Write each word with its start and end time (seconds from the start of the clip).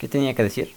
¿Qué 0.00 0.08
tenía 0.08 0.32
que 0.32 0.42
decir? 0.42 0.72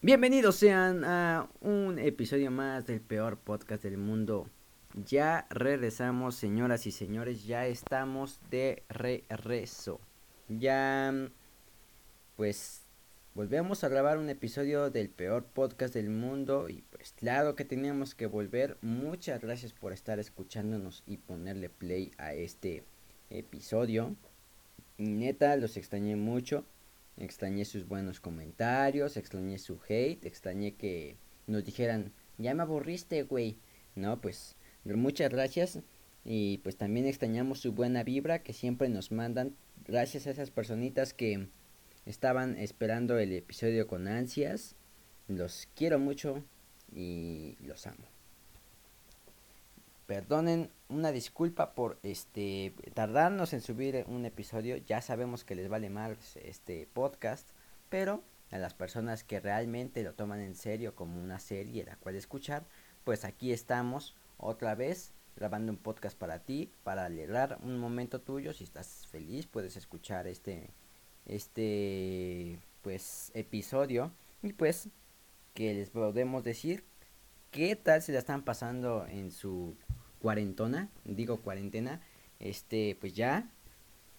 Bienvenidos 0.00 0.54
sean 0.54 1.04
a 1.04 1.48
un 1.60 1.98
episodio 1.98 2.52
más 2.52 2.86
del 2.86 3.00
peor 3.00 3.36
podcast 3.38 3.82
del 3.82 3.98
mundo. 3.98 4.48
Ya 4.94 5.48
regresamos, 5.50 6.36
señoras 6.36 6.86
y 6.86 6.92
señores, 6.92 7.46
ya 7.46 7.66
estamos 7.66 8.38
de 8.48 8.84
regreso. 8.88 10.00
Ya, 10.48 11.12
pues, 12.36 12.83
volvemos 13.34 13.82
a 13.82 13.88
grabar 13.88 14.18
un 14.18 14.30
episodio 14.30 14.90
del 14.90 15.10
peor 15.10 15.44
podcast 15.44 15.92
del 15.92 16.08
mundo 16.08 16.68
y 16.68 16.82
pues 16.82 17.12
claro 17.12 17.56
que 17.56 17.64
teníamos 17.64 18.14
que 18.14 18.26
volver. 18.26 18.78
Muchas 18.80 19.40
gracias 19.40 19.72
por 19.72 19.92
estar 19.92 20.20
escuchándonos 20.20 21.02
y 21.04 21.16
ponerle 21.16 21.68
play 21.68 22.12
a 22.16 22.32
este 22.32 22.84
episodio. 23.30 24.14
Neta, 24.98 25.56
los 25.56 25.76
extrañé 25.76 26.14
mucho. 26.14 26.64
Extrañé 27.16 27.64
sus 27.64 27.88
buenos 27.88 28.20
comentarios, 28.20 29.16
extrañé 29.16 29.58
su 29.58 29.80
hate, 29.88 30.24
extrañé 30.24 30.74
que 30.76 31.16
nos 31.48 31.64
dijeran, 31.64 32.12
ya 32.38 32.54
me 32.54 32.62
aburriste, 32.62 33.24
güey. 33.24 33.58
No, 33.96 34.20
pues 34.20 34.54
muchas 34.84 35.30
gracias. 35.30 35.80
Y 36.24 36.58
pues 36.58 36.76
también 36.76 37.06
extrañamos 37.06 37.58
su 37.58 37.72
buena 37.72 38.04
vibra 38.04 38.44
que 38.44 38.52
siempre 38.52 38.88
nos 38.88 39.10
mandan. 39.10 39.56
Gracias 39.86 40.28
a 40.28 40.30
esas 40.30 40.50
personitas 40.52 41.14
que 41.14 41.48
estaban 42.06 42.56
esperando 42.58 43.18
el 43.18 43.32
episodio 43.32 43.86
con 43.86 44.08
ansias. 44.08 44.76
Los 45.28 45.68
quiero 45.74 45.98
mucho 45.98 46.42
y 46.92 47.56
los 47.60 47.86
amo. 47.86 48.04
Perdonen 50.06 50.70
una 50.88 51.12
disculpa 51.12 51.74
por 51.74 51.98
este 52.02 52.74
tardarnos 52.92 53.54
en 53.54 53.62
subir 53.62 54.04
un 54.06 54.26
episodio. 54.26 54.76
Ya 54.76 55.00
sabemos 55.00 55.44
que 55.44 55.54
les 55.54 55.68
vale 55.68 55.88
más 55.88 56.36
este 56.36 56.86
podcast, 56.92 57.48
pero 57.88 58.22
a 58.50 58.58
las 58.58 58.74
personas 58.74 59.24
que 59.24 59.40
realmente 59.40 60.02
lo 60.02 60.12
toman 60.12 60.40
en 60.40 60.54
serio 60.54 60.94
como 60.94 61.20
una 61.20 61.38
serie 61.38 61.84
la 61.84 61.96
cual 61.96 62.16
escuchar, 62.16 62.66
pues 63.02 63.24
aquí 63.24 63.52
estamos 63.52 64.14
otra 64.36 64.74
vez 64.74 65.12
grabando 65.36 65.72
un 65.72 65.78
podcast 65.78 66.16
para 66.16 66.40
ti, 66.40 66.70
para 66.84 67.06
alegrar 67.06 67.58
un 67.62 67.78
momento 67.78 68.20
tuyo. 68.20 68.52
Si 68.52 68.64
estás 68.64 69.06
feliz, 69.06 69.46
puedes 69.46 69.76
escuchar 69.76 70.26
este 70.26 70.70
este 71.26 72.58
pues 72.82 73.30
episodio. 73.34 74.12
Y 74.42 74.52
pues 74.52 74.88
que 75.54 75.72
les 75.74 75.90
podemos 75.90 76.44
decir 76.44 76.84
qué 77.50 77.76
tal 77.76 78.02
se 78.02 78.12
la 78.12 78.18
están 78.18 78.44
pasando 78.44 79.06
en 79.06 79.30
su 79.30 79.76
cuarentona, 80.20 80.90
digo 81.04 81.40
cuarentena, 81.40 82.00
este, 82.40 82.96
pues 83.00 83.14
ya, 83.14 83.50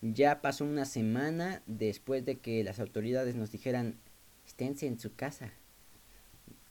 ya 0.02 0.42
pasó 0.42 0.64
una 0.64 0.86
semana 0.86 1.62
después 1.66 2.26
de 2.26 2.38
que 2.38 2.64
las 2.64 2.80
autoridades 2.80 3.36
nos 3.36 3.52
dijeran, 3.52 4.00
esténse 4.46 4.88
en 4.88 5.00
su 5.00 5.16
casa. 5.16 5.52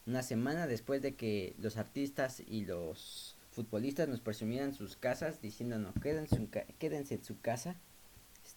Una 0.07 0.23
semana 0.23 0.67
después 0.67 1.03
de 1.03 1.15
que 1.15 1.55
los 1.59 1.77
artistas 1.77 2.43
y 2.47 2.65
los 2.65 3.37
futbolistas 3.51 4.09
nos 4.09 4.21
presumieran 4.21 4.75
sus 4.75 4.97
casas 4.97 5.41
diciéndonos 5.41 5.95
quédense, 6.03 6.48
quédense 6.79 7.15
en 7.15 7.25
su 7.25 7.41
casa, 7.41 7.77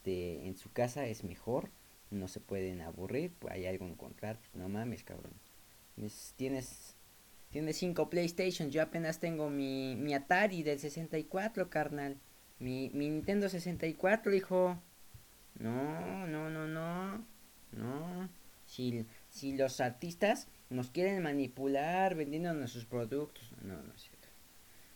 este, 0.08 0.48
en 0.48 0.56
su 0.56 0.72
casa 0.72 1.06
es 1.06 1.26
mejor, 1.26 1.70
no 2.12 2.30
se 2.30 2.40
pueden 2.40 2.82
aburrir, 2.82 3.32
pues 3.40 3.54
hay 3.54 3.66
algo 3.66 3.86
encontrar, 3.86 4.40
no 4.54 4.70
mames 4.70 5.04
cabrón. 5.04 5.34
Tienes 6.38 6.96
tiene 7.50 7.74
cinco 7.74 8.10
PlayStation. 8.10 8.70
Yo 8.72 8.82
apenas 8.82 9.20
tengo 9.20 9.50
mi, 9.50 9.96
mi 9.96 10.14
Atari 10.14 10.64
del 10.64 10.80
64, 10.80 11.70
carnal. 11.70 12.18
Mi, 12.60 12.90
mi 12.94 13.10
Nintendo 13.10 13.50
64, 13.50 14.34
hijo. 14.34 14.80
No, 15.60 16.28
no, 16.28 16.50
no, 16.50 16.68
no. 16.68 17.26
No. 17.72 18.30
Si, 18.66 19.06
si 19.30 19.58
los 19.58 19.82
artistas 19.82 20.48
nos 20.70 20.90
quieren 20.90 21.24
manipular 21.24 22.16
vendiendo 22.16 22.54
nuestros 22.54 22.86
productos. 22.86 23.52
No, 23.62 23.76
no 23.82 23.94
es 23.94 24.02
cierto. 24.02 24.28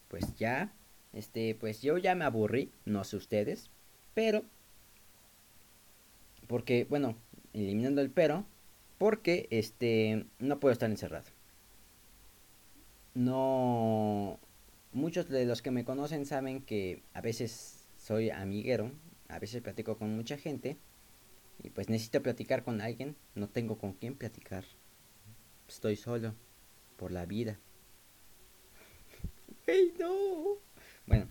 Pues 0.08 0.36
ya. 0.36 0.72
Este, 1.14 1.56
pues 1.56 1.82
yo 1.82 1.98
ya 1.98 2.16
me 2.16 2.26
aburrí. 2.26 2.72
No 2.86 3.04
sé 3.04 3.18
ustedes. 3.18 3.70
Pero. 4.14 4.44
Porque, 6.52 6.86
bueno, 6.90 7.16
eliminando 7.54 8.02
el 8.02 8.12
pero. 8.12 8.46
Porque, 9.00 9.48
este, 9.50 10.28
no 10.38 10.60
puedo 10.60 10.74
estar 10.74 10.90
encerrado 10.90 11.26
no 13.14 14.40
muchos 14.94 15.30
de 15.30 15.46
los 15.46 15.62
que 15.62 15.72
me 15.72 15.86
conocen 15.86 16.26
saben 16.26 16.62
que 16.62 17.04
a 17.14 17.22
veces 17.22 17.88
soy 17.98 18.30
amiguero, 18.30 18.92
a 19.28 19.40
veces 19.40 19.62
platico 19.62 19.98
con 19.98 20.16
mucha 20.16 20.38
gente 20.38 20.78
y 21.62 21.70
pues 21.70 21.90
necesito 21.90 22.22
platicar 22.24 22.64
con 22.64 22.82
alguien, 22.82 23.16
no 23.36 23.48
tengo 23.48 23.78
con 23.78 23.94
quién 23.94 24.16
platicar. 24.16 24.66
Estoy 25.68 25.96
solo 25.96 26.34
por 26.98 27.12
la 27.12 27.26
vida. 27.26 27.60
¡Hey, 29.68 29.94
no! 30.00 30.58
Bueno, 31.06 31.28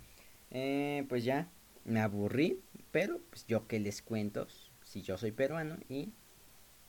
eh, 0.50 1.04
pues 1.09 1.25
ya 1.25 1.50
me 1.84 2.00
aburrí, 2.00 2.62
pero 2.92 3.20
pues 3.30 3.47
yo 3.47 3.66
que 3.66 3.80
les 3.80 4.03
cuento, 4.03 4.47
si 4.90 5.02
yo 5.02 5.16
soy 5.16 5.30
peruano 5.30 5.76
y 5.88 6.12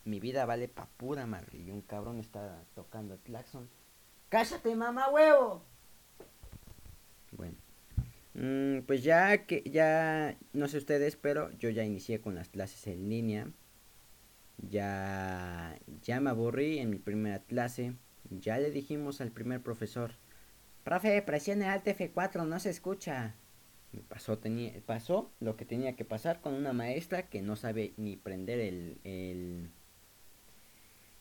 mi 0.05 0.19
vida 0.19 0.47
vale 0.47 0.67
pa' 0.67 0.87
pura 0.97 1.27
madre 1.27 1.59
y 1.59 1.69
un 1.69 1.81
cabrón 1.81 2.17
está 2.19 2.65
tocando 2.73 3.13
el 3.13 3.19
claxon 3.19 3.69
Cállate, 4.29 4.75
mamá 4.75 5.09
huevo. 5.09 5.61
Bueno. 7.33 7.57
Mm, 8.33 8.79
pues 8.87 9.03
ya 9.03 9.45
que 9.45 9.61
ya 9.69 10.37
no 10.53 10.69
sé 10.69 10.77
ustedes, 10.77 11.17
pero 11.17 11.51
yo 11.59 11.69
ya 11.69 11.83
inicié 11.83 12.21
con 12.21 12.33
las 12.33 12.47
clases 12.47 12.87
en 12.87 13.09
línea. 13.09 13.51
Ya 14.57 15.77
ya 16.01 16.21
me 16.21 16.29
aburrí 16.29 16.79
en 16.79 16.91
mi 16.91 16.97
primera 16.97 17.39
clase. 17.39 17.93
Ya 18.29 18.57
le 18.57 18.71
dijimos 18.71 19.19
al 19.19 19.31
primer 19.31 19.61
profesor, 19.61 20.13
"Profe, 20.85 21.21
presione 21.23 21.65
Alt 21.65 21.87
F4, 21.87 22.45
no 22.45 22.57
se 22.59 22.69
escucha." 22.69 23.35
Pasó 24.07 24.37
tenía 24.37 24.73
pasó 24.85 25.29
lo 25.39 25.57
que 25.57 25.65
tenía 25.65 25.95
que 25.95 26.05
pasar 26.05 26.39
con 26.39 26.53
una 26.53 26.71
maestra 26.71 27.23
que 27.23 27.41
no 27.41 27.55
sabe 27.55 27.93
ni 27.97 28.15
prender 28.15 28.59
el 28.59 28.97
el, 29.03 29.69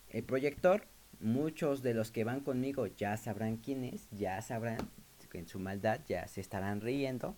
el 0.09 0.23
proyector 0.23 0.83
muchos 1.19 1.83
de 1.83 1.93
los 1.93 2.11
que 2.11 2.23
van 2.23 2.39
conmigo 2.41 2.87
ya 2.87 3.17
sabrán 3.17 3.57
quién 3.57 3.83
es, 3.83 4.07
ya 4.11 4.41
sabrán 4.41 4.89
que 5.31 5.39
en 5.39 5.47
su 5.47 5.59
maldad 5.59 6.01
ya 6.07 6.27
se 6.27 6.41
estarán 6.41 6.81
riendo. 6.81 7.35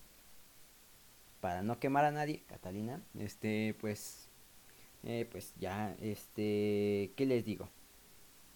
Para 1.40 1.62
no 1.62 1.80
quemar 1.80 2.06
a 2.06 2.12
nadie, 2.12 2.44
Catalina, 2.48 3.02
este, 3.20 3.76
pues, 3.80 4.30
eh, 5.04 5.28
pues 5.32 5.54
ya, 5.60 5.96
este, 6.02 7.12
¿qué 7.16 7.26
les 7.26 7.46
digo? 7.46 7.70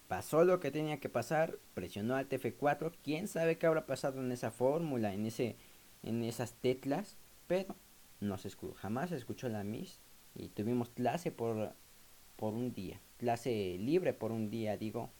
Pasó 0.08 0.44
lo 0.44 0.58
que 0.58 0.70
tenía 0.70 0.98
que 0.98 1.10
pasar, 1.10 1.58
presionó 1.74 2.16
al 2.16 2.28
TF4, 2.28 2.92
quién 3.04 3.28
sabe 3.28 3.58
qué 3.58 3.66
habrá 3.66 3.86
pasado 3.86 4.20
en 4.20 4.32
esa 4.32 4.50
fórmula, 4.50 5.12
en 5.12 5.26
ese, 5.26 5.56
en 6.02 6.22
esas 6.22 6.52
teclas, 6.54 7.16
pero 7.46 7.74
no 8.20 8.38
se 8.38 8.48
escuchó, 8.48 8.74
jamás 8.74 9.10
se 9.10 9.16
escuchó 9.16 9.48
la 9.48 9.64
Miss 9.64 10.00
y 10.34 10.48
tuvimos 10.48 10.90
clase 10.90 11.30
por, 11.30 11.72
por 12.36 12.54
un 12.54 12.72
día, 12.72 13.00
clase 13.18 13.76
libre 13.78 14.12
por 14.12 14.32
un 14.32 14.50
día, 14.50 14.76
digo, 14.76 15.10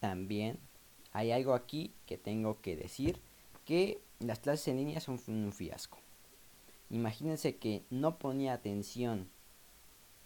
también 0.00 0.58
hay 1.12 1.32
algo 1.32 1.54
aquí 1.54 1.92
que 2.06 2.18
tengo 2.18 2.60
que 2.60 2.76
decir, 2.76 3.20
que 3.64 4.00
las 4.18 4.40
clases 4.40 4.68
en 4.68 4.76
línea 4.76 5.00
son 5.00 5.20
un 5.28 5.52
fiasco. 5.52 5.98
Imagínense 6.90 7.56
que 7.56 7.84
no 7.90 8.18
ponía 8.18 8.52
atención 8.52 9.28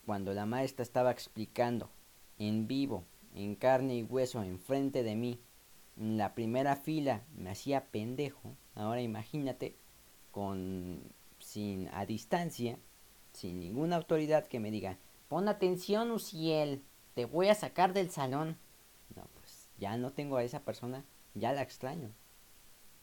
cuando 0.07 0.33
la 0.33 0.47
maestra 0.47 0.83
estaba 0.83 1.11
explicando 1.11 1.91
en 2.39 2.67
vivo, 2.67 3.05
en 3.35 3.55
carne 3.55 3.97
y 3.97 4.03
hueso, 4.03 4.43
enfrente 4.43 5.03
de 5.03 5.15
mí, 5.15 5.41
la 5.97 6.35
primera 6.35 6.77
fila 6.77 7.25
me 7.37 7.51
hacía 7.51 7.87
pendejo. 7.87 8.57
Ahora 8.75 9.01
imagínate 9.01 9.77
con 10.31 11.03
sin 11.39 11.89
a 11.93 12.07
distancia, 12.07 12.79
sin 13.33 13.61
ninguna 13.61 13.97
autoridad 13.97 14.47
que 14.47 14.61
me 14.61 14.71
diga, 14.71 14.99
"Pon 15.29 15.49
atención, 15.49 16.11
Uciel, 16.11 16.83
te 17.15 17.25
voy 17.25 17.49
a 17.49 17.55
sacar 17.55 17.93
del 17.93 18.11
salón." 18.11 18.59
ya 19.77 19.97
no 19.97 20.13
tengo 20.13 20.37
a 20.37 20.45
esa 20.45 20.61
persona, 20.61 21.05
ya 21.35 21.53
la 21.53 21.63
extraño. 21.63 22.11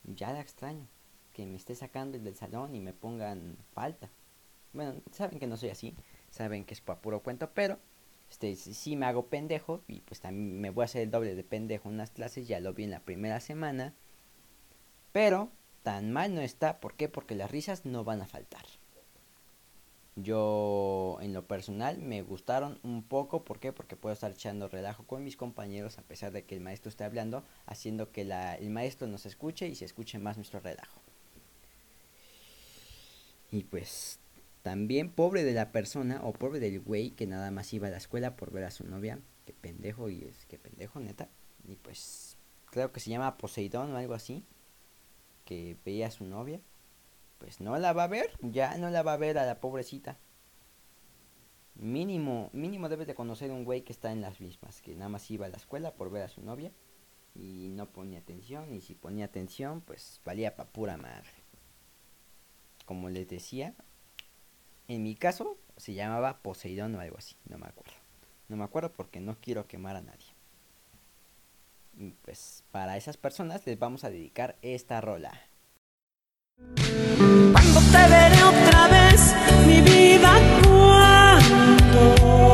Ya 0.03 0.31
la 0.31 0.41
extraño. 0.41 0.87
Que 1.33 1.45
me 1.45 1.57
esté 1.57 1.75
sacando 1.75 2.17
del 2.17 2.35
salón 2.35 2.75
y 2.75 2.79
me 2.79 2.93
pongan 2.93 3.57
falta. 3.73 4.09
Bueno, 4.73 5.01
saben 5.11 5.39
que 5.39 5.47
no 5.47 5.57
soy 5.57 5.69
así, 5.69 5.95
saben 6.29 6.65
que 6.65 6.73
es 6.73 6.81
para 6.81 7.01
puro 7.01 7.21
cuento, 7.21 7.51
pero 7.53 7.77
este 8.31 8.55
sí 8.55 8.95
me 8.95 9.05
hago 9.05 9.27
pendejo 9.27 9.83
y 9.87 9.99
pues 10.01 10.21
también 10.21 10.59
me 10.61 10.69
voy 10.69 10.83
a 10.83 10.85
hacer 10.85 11.01
el 11.01 11.11
doble 11.11 11.35
de 11.35 11.43
pendejo 11.43 11.89
en 11.89 11.95
unas 11.95 12.11
clases, 12.11 12.47
ya 12.47 12.59
lo 12.61 12.73
vi 12.73 12.85
en 12.85 12.91
la 12.91 13.01
primera 13.01 13.39
semana. 13.41 13.93
Pero 15.11 15.51
tan 15.83 16.11
mal 16.11 16.33
no 16.33 16.41
está, 16.41 16.79
¿por 16.79 16.95
qué? 16.95 17.09
Porque 17.09 17.35
las 17.35 17.51
risas 17.51 17.85
no 17.85 18.03
van 18.05 18.21
a 18.21 18.27
faltar. 18.27 18.65
yo 20.15 21.17
en 21.21 21.33
lo 21.33 21.47
personal 21.47 21.97
me 21.99 22.21
gustaron 22.21 22.79
un 22.83 23.03
poco, 23.03 23.43
¿por 23.43 23.59
qué? 23.59 23.73
Porque 23.73 23.95
puedo 23.95 24.13
estar 24.13 24.31
echando 24.31 24.67
relajo 24.67 25.05
con 25.05 25.23
mis 25.23 25.37
compañeros 25.37 25.97
a 25.97 26.03
pesar 26.03 26.31
de 26.31 26.43
que 26.45 26.55
el 26.55 26.61
maestro 26.61 26.89
esté 26.89 27.03
hablando, 27.03 27.43
haciendo 27.65 28.11
que 28.11 28.23
la, 28.25 28.55
el 28.55 28.69
maestro 28.69 29.07
nos 29.07 29.25
escuche 29.25 29.67
y 29.67 29.75
se 29.75 29.85
escuche 29.85 30.19
más 30.19 30.37
nuestro 30.37 30.59
relajo. 30.59 31.01
Y 33.51 33.63
pues 33.63 34.20
también 34.61 35.11
pobre 35.11 35.43
de 35.43 35.53
la 35.53 35.71
persona 35.71 36.21
o 36.23 36.33
pobre 36.33 36.59
del 36.59 36.79
güey 36.79 37.11
que 37.11 37.27
nada 37.27 37.51
más 37.51 37.73
iba 37.73 37.87
a 37.87 37.91
la 37.91 37.97
escuela 37.97 38.35
por 38.35 38.51
ver 38.51 38.63
a 38.63 38.71
su 38.71 38.85
novia, 38.85 39.19
que 39.45 39.53
pendejo 39.53 40.09
y 40.09 40.23
es 40.23 40.45
que 40.45 40.59
pendejo 40.59 40.99
neta. 40.99 41.29
Y 41.67 41.75
pues 41.75 42.37
creo 42.65 42.91
que 42.91 42.99
se 42.99 43.09
llama 43.09 43.37
Poseidón 43.37 43.93
o 43.93 43.97
algo 43.97 44.13
así, 44.13 44.43
que 45.45 45.77
veía 45.83 46.07
a 46.07 46.11
su 46.11 46.25
novia 46.25 46.61
pues 47.41 47.59
no 47.59 47.75
la 47.79 47.91
va 47.91 48.03
a 48.03 48.07
ver, 48.07 48.29
ya 48.41 48.77
no 48.77 48.91
la 48.91 49.01
va 49.01 49.13
a 49.13 49.17
ver 49.17 49.39
a 49.39 49.47
la 49.47 49.59
pobrecita. 49.59 50.19
Mínimo, 51.73 52.51
mínimo 52.53 52.87
debes 52.87 53.07
de 53.07 53.15
conocer 53.15 53.51
un 53.51 53.65
güey 53.65 53.81
que 53.81 53.91
está 53.91 54.11
en 54.11 54.21
las 54.21 54.39
mismas, 54.41 54.79
que 54.79 54.93
nada 54.93 55.09
más 55.09 55.31
iba 55.31 55.47
a 55.47 55.49
la 55.49 55.57
escuela 55.57 55.95
por 55.95 56.11
ver 56.11 56.21
a 56.21 56.29
su 56.29 56.43
novia 56.43 56.71
y 57.33 57.69
no 57.69 57.89
ponía 57.89 58.19
atención, 58.19 58.71
y 58.75 58.81
si 58.81 58.93
ponía 58.93 59.25
atención, 59.25 59.81
pues 59.81 60.21
valía 60.23 60.55
pa' 60.55 60.67
pura 60.67 60.97
madre. 60.97 61.31
Como 62.85 63.09
les 63.09 63.27
decía, 63.27 63.73
en 64.95 65.03
mi 65.03 65.15
caso 65.15 65.57
se 65.77 65.93
llamaba 65.93 66.39
Poseidón 66.39 66.95
o 66.95 66.99
algo 66.99 67.17
así, 67.17 67.35
no 67.47 67.57
me 67.57 67.67
acuerdo. 67.67 67.93
No 68.49 68.57
me 68.57 68.63
acuerdo 68.63 68.91
porque 68.91 69.19
no 69.19 69.37
quiero 69.39 69.67
quemar 69.67 69.95
a 69.95 70.01
nadie. 70.01 70.27
Y 71.97 72.11
pues 72.23 72.63
para 72.71 72.97
esas 72.97 73.17
personas 73.17 73.65
les 73.65 73.79
vamos 73.79 74.03
a 74.03 74.09
dedicar 74.09 74.57
esta 74.61 74.99
rola. 75.01 75.31
Cuando 76.55 77.79
te 77.91 78.09
veré 78.09 78.43
otra 78.43 78.87
vez, 78.87 79.33
mi 79.65 79.81
vida, 79.81 80.37
cuando 80.63 82.50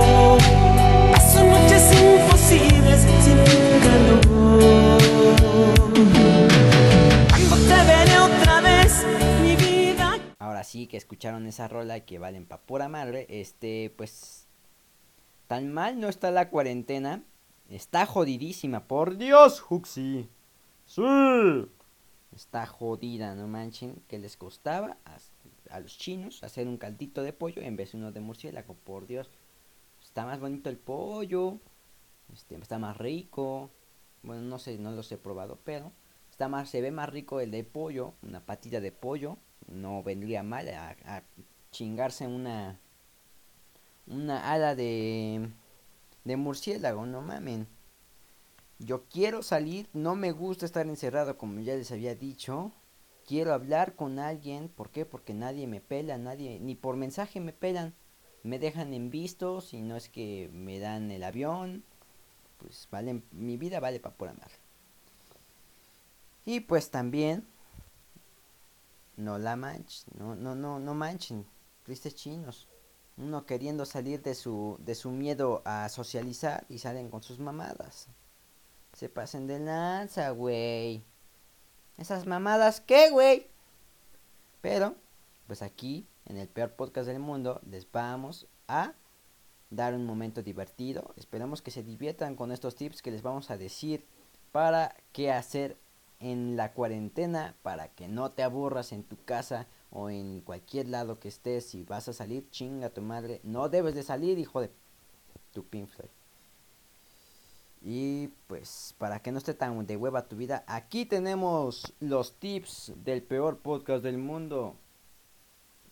escucharon 10.97 11.47
esa 11.47 11.67
rola 11.67 12.01
que 12.01 12.19
valen 12.19 12.45
pa' 12.45 12.61
pura 12.61 12.89
madre. 12.89 13.25
Este, 13.29 13.93
pues. 13.95 14.47
Tan 15.47 15.71
mal 15.71 15.99
no 15.99 16.09
está 16.09 16.31
la 16.31 16.49
cuarentena. 16.49 17.23
Está 17.69 18.05
jodidísima. 18.05 18.87
Por 18.87 19.17
Dios, 19.17 19.63
Huxi. 19.69 20.29
Sí. 20.85 21.01
Está 22.35 22.65
jodida, 22.65 23.35
no 23.35 23.47
manchen. 23.47 24.01
Que 24.07 24.19
les 24.19 24.35
costaba 24.35 24.97
a, 25.05 25.17
a 25.69 25.79
los 25.79 25.97
chinos 25.97 26.43
hacer 26.43 26.67
un 26.67 26.77
caldito 26.77 27.23
de 27.23 27.33
pollo 27.33 27.61
en 27.61 27.75
vez 27.77 27.93
de 27.93 27.99
uno 27.99 28.11
de 28.11 28.19
murciélago. 28.19 28.73
Por 28.73 29.07
Dios. 29.07 29.29
Está 30.03 30.25
más 30.25 30.39
bonito 30.39 30.69
el 30.69 30.77
pollo. 30.77 31.59
Este, 32.33 32.55
está 32.55 32.77
más 32.77 32.97
rico. 32.97 33.71
Bueno, 34.23 34.41
no 34.41 34.59
sé, 34.59 34.77
no 34.77 34.91
los 34.91 35.11
he 35.11 35.17
probado, 35.17 35.59
pero 35.63 35.93
está 36.29 36.49
más, 36.49 36.69
se 36.69 36.81
ve 36.81 36.91
más 36.91 37.09
rico 37.09 37.39
el 37.39 37.51
de 37.51 37.63
pollo, 37.63 38.13
una 38.23 38.45
patita 38.45 38.79
de 38.81 38.91
pollo, 38.91 39.37
no 39.67 40.03
vendría 40.03 40.43
mal 40.43 40.67
a, 40.69 41.23
chingarse 41.71 42.27
una 42.27 42.79
una 44.07 44.51
ala 44.51 44.73
de 44.73 45.49
de 46.27 46.35
murciélago, 46.35 47.05
no 47.05 47.21
mamen. 47.21 47.67
Yo 48.79 49.05
quiero 49.05 49.41
salir, 49.41 49.87
no 49.93 50.15
me 50.15 50.31
gusta 50.31 50.65
estar 50.65 50.85
encerrado 50.85 51.37
como 51.37 51.61
ya 51.61 51.75
les 51.75 51.91
había 51.91 52.15
dicho. 52.15 52.73
Quiero 53.25 53.53
hablar 53.53 53.95
con 53.95 54.19
alguien, 54.19 54.69
¿por 54.69 54.89
qué? 54.89 55.05
Porque 55.05 55.33
nadie 55.33 55.67
me 55.67 55.81
pela, 55.81 56.17
nadie, 56.17 56.59
ni 56.59 56.75
por 56.75 56.95
mensaje 56.95 57.39
me 57.39 57.53
pelan. 57.53 57.95
Me 58.43 58.59
dejan 58.59 58.93
en 58.93 59.09
visto, 59.09 59.61
si 59.61 59.81
no 59.81 59.95
es 59.95 60.09
que 60.09 60.49
me 60.53 60.79
dan 60.79 61.09
el 61.11 61.23
avión. 61.23 61.83
Pues 62.57 62.87
vale, 62.91 63.21
mi 63.31 63.57
vida 63.57 63.79
vale 63.79 63.99
para 63.99 64.15
pura 64.15 64.33
madre. 64.33 64.55
Y 66.45 66.59
pues 66.61 66.91
también, 66.91 67.45
no 69.17 69.37
la 69.37 69.55
manchen, 69.55 70.13
no, 70.17 70.35
no, 70.35 70.55
no, 70.55 70.79
no 70.79 70.93
manchen, 70.93 71.45
tristes 71.83 72.15
chinos. 72.15 72.67
Uno 73.17 73.47
queriendo 73.47 73.85
salir 73.85 74.21
de 74.21 74.35
su, 74.35 74.77
de 74.79 74.93
su 74.93 75.09
miedo 75.09 75.63
a 75.65 75.89
socializar 75.89 76.65
y 76.69 76.77
salen 76.77 77.09
con 77.09 77.23
sus 77.23 77.39
mamadas. 77.39 78.07
Se 78.93 79.09
pasen 79.09 79.47
de 79.47 79.59
lanza, 79.59 80.29
güey. 80.29 81.03
Esas 81.97 82.27
mamadas, 82.27 82.79
¿qué, 82.79 83.09
güey? 83.09 83.47
Pero, 84.61 84.95
pues 85.47 85.63
aquí, 85.63 86.07
en 86.25 86.37
el 86.37 86.47
peor 86.47 86.73
podcast 86.73 87.07
del 87.07 87.19
mundo, 87.19 87.59
les 87.65 87.91
vamos 87.91 88.45
a 88.67 88.93
dar 89.71 89.95
un 89.95 90.05
momento 90.05 90.43
divertido. 90.43 91.13
Esperamos 91.17 91.63
que 91.63 91.71
se 91.71 91.83
diviertan 91.83 92.35
con 92.35 92.51
estos 92.51 92.75
tips 92.75 93.01
que 93.01 93.11
les 93.11 93.23
vamos 93.23 93.49
a 93.49 93.57
decir 93.57 94.05
para 94.51 94.95
qué 95.11 95.31
hacer 95.31 95.77
en 96.19 96.57
la 96.57 96.73
cuarentena, 96.73 97.55
para 97.61 97.89
que 97.89 98.07
no 98.07 98.31
te 98.31 98.43
aburras 98.43 98.91
en 98.91 99.03
tu 99.03 99.17
casa 99.23 99.67
o 99.91 100.09
en 100.09 100.41
cualquier 100.41 100.87
lado 100.87 101.19
que 101.19 101.27
estés. 101.27 101.65
Si 101.65 101.83
vas 101.83 102.07
a 102.07 102.13
salir, 102.13 102.49
chinga 102.49 102.89
tu 102.89 103.01
madre. 103.01 103.39
No 103.43 103.69
debes 103.69 103.95
de 103.95 104.03
salir, 104.03 104.39
hijo 104.39 104.61
de 104.61 104.71
tu 105.53 105.63
pinfle. 105.63 106.09
Y 107.81 108.29
pues 108.47 108.95
para 108.97 109.21
que 109.21 109.31
no 109.31 109.37
esté 109.37 109.53
tan 109.53 109.85
de 109.85 109.97
hueva 109.97 110.27
tu 110.27 110.35
vida, 110.35 110.63
aquí 110.67 111.05
tenemos 111.05 111.93
los 111.99 112.33
tips 112.39 112.93
del 113.03 113.21
peor 113.21 113.59
podcast 113.59 114.03
del 114.03 114.17
mundo. 114.17 114.75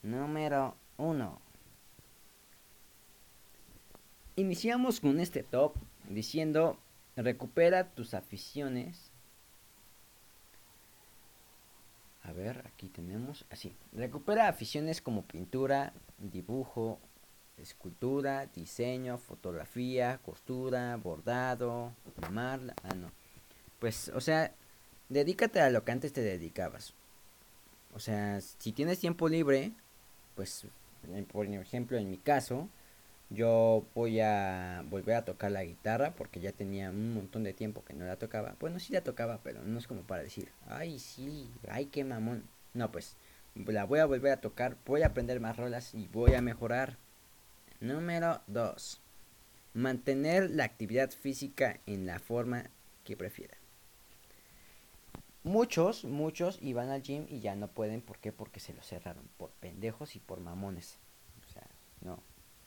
Número 0.02 0.76
1. 0.98 1.42
Iniciamos 4.38 5.00
con 5.00 5.20
este 5.20 5.44
top 5.44 5.76
diciendo 6.10 6.78
recupera 7.16 7.92
tus 7.92 8.14
aficiones. 8.14 9.05
A 12.28 12.34
ver, 12.34 12.64
aquí 12.68 12.90
tenemos 12.90 13.46
así. 13.50 13.76
Recupera 13.94 14.48
aficiones 14.48 15.02
como 15.02 15.24
pintura, 15.24 15.94
dibujo, 16.18 17.00
escultura, 17.58 18.48
diseño, 18.48 19.18
fotografía, 19.18 20.20
costura, 20.24 20.98
bordado, 20.98 21.94
mamar, 22.22 22.74
ah 22.84 22.96
no. 22.96 23.12
Pues, 23.80 24.10
o 24.10 24.22
sea, 24.22 24.54
dedícate 25.10 25.62
a 25.62 25.70
lo 25.70 25.84
que 25.84 25.92
antes 25.92 26.14
te 26.14 26.22
dedicabas. 26.22 26.94
O 27.94 28.00
sea, 28.00 28.42
si 28.42 28.72
tienes 28.72 29.00
tiempo 29.00 29.30
libre, 29.30 29.72
pues, 30.36 30.66
por 31.32 31.46
ejemplo, 31.46 31.98
en 31.98 32.10
mi 32.10 32.18
caso, 32.18 32.70
yo 33.30 33.86
voy 33.96 34.20
a 34.20 34.84
volver 34.90 35.16
a 35.16 35.26
tocar 35.26 35.52
la 35.52 35.64
guitarra 35.64 36.12
porque 36.12 36.40
ya 36.40 36.52
tenía 36.52 36.90
un 36.90 37.14
montón 37.14 37.44
de 37.44 37.54
tiempo 37.54 37.84
que 37.84 37.94
no 37.94 38.06
la 38.06 38.18
tocaba. 38.18 38.56
Bueno, 38.60 38.80
sí 38.80 38.94
la 38.94 39.02
tocaba, 39.02 39.40
pero 39.44 39.64
no 39.64 39.80
es 39.80 39.88
como 39.88 40.02
para 40.02 40.24
decir, 40.24 40.50
ay, 40.68 41.00
sí, 41.00 41.50
ay, 41.68 41.88
qué 41.88 42.04
mamón. 42.04 42.44
No, 42.74 42.92
pues, 42.92 43.16
la 43.56 43.86
voy 43.86 44.00
a 44.00 44.06
volver 44.06 44.32
a 44.32 44.42
tocar, 44.42 44.78
voy 44.86 45.02
a 45.02 45.08
aprender 45.08 45.40
más 45.40 45.58
rolas 45.58 45.94
y 45.94 46.08
voy 46.08 46.34
a 46.34 46.42
mejorar. 46.42 46.98
Número 47.80 48.42
2. 48.48 49.02
Mantener 49.74 50.52
la 50.52 50.64
actividad 50.64 51.12
física 51.12 51.80
en 51.86 52.06
la 52.06 52.20
forma 52.20 52.70
que 53.04 53.18
prefieran. 53.18 53.58
Muchos, 55.44 56.06
muchos 56.06 56.58
iban 56.62 56.90
al 56.90 57.04
gym 57.04 57.28
y 57.30 57.40
ya 57.40 57.56
no 57.56 57.68
pueden. 57.68 58.02
¿Por 58.02 58.18
qué? 58.18 58.32
Porque 58.32 58.60
se 58.60 58.74
lo 58.74 58.82
cerraron. 58.82 59.30
Por 59.38 59.52
pendejos 59.52 60.16
y 60.16 60.20
por 60.20 60.40
mamones. 60.40 60.98
O 61.48 61.54
sea, 61.54 61.68
no. 62.02 62.20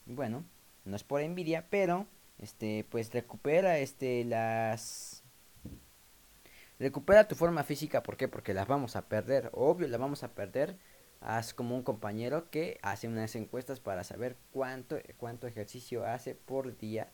Bueno, 0.09 0.45
no 0.85 0.97
es 0.97 1.05
por 1.05 1.21
envidia, 1.21 1.67
pero 1.71 2.07
este, 2.39 2.85
pues 2.91 3.13
recupera 3.13 3.79
este 3.79 4.25
las 4.25 5.23
recupera 6.81 7.29
tu 7.29 7.35
forma 7.35 7.63
física, 7.63 8.03
¿por 8.03 8.17
qué? 8.17 8.27
Porque 8.27 8.55
las 8.55 8.67
vamos 8.67 8.97
a 8.97 9.09
perder, 9.09 9.51
obvio, 9.53 9.87
las 9.87 10.01
vamos 10.01 10.25
a 10.25 10.35
perder 10.35 10.79
haz 11.21 11.55
como 11.55 11.75
un 11.75 11.83
compañero 11.83 12.51
que 12.51 12.79
hace 12.83 13.09
unas 13.09 13.35
encuestas 13.37 13.81
para 13.81 14.05
saber 14.05 14.37
cuánto, 14.53 14.99
cuánto 15.17 15.47
ejercicio 15.47 16.07
hace 16.07 16.35
por 16.35 16.77
día. 16.79 17.11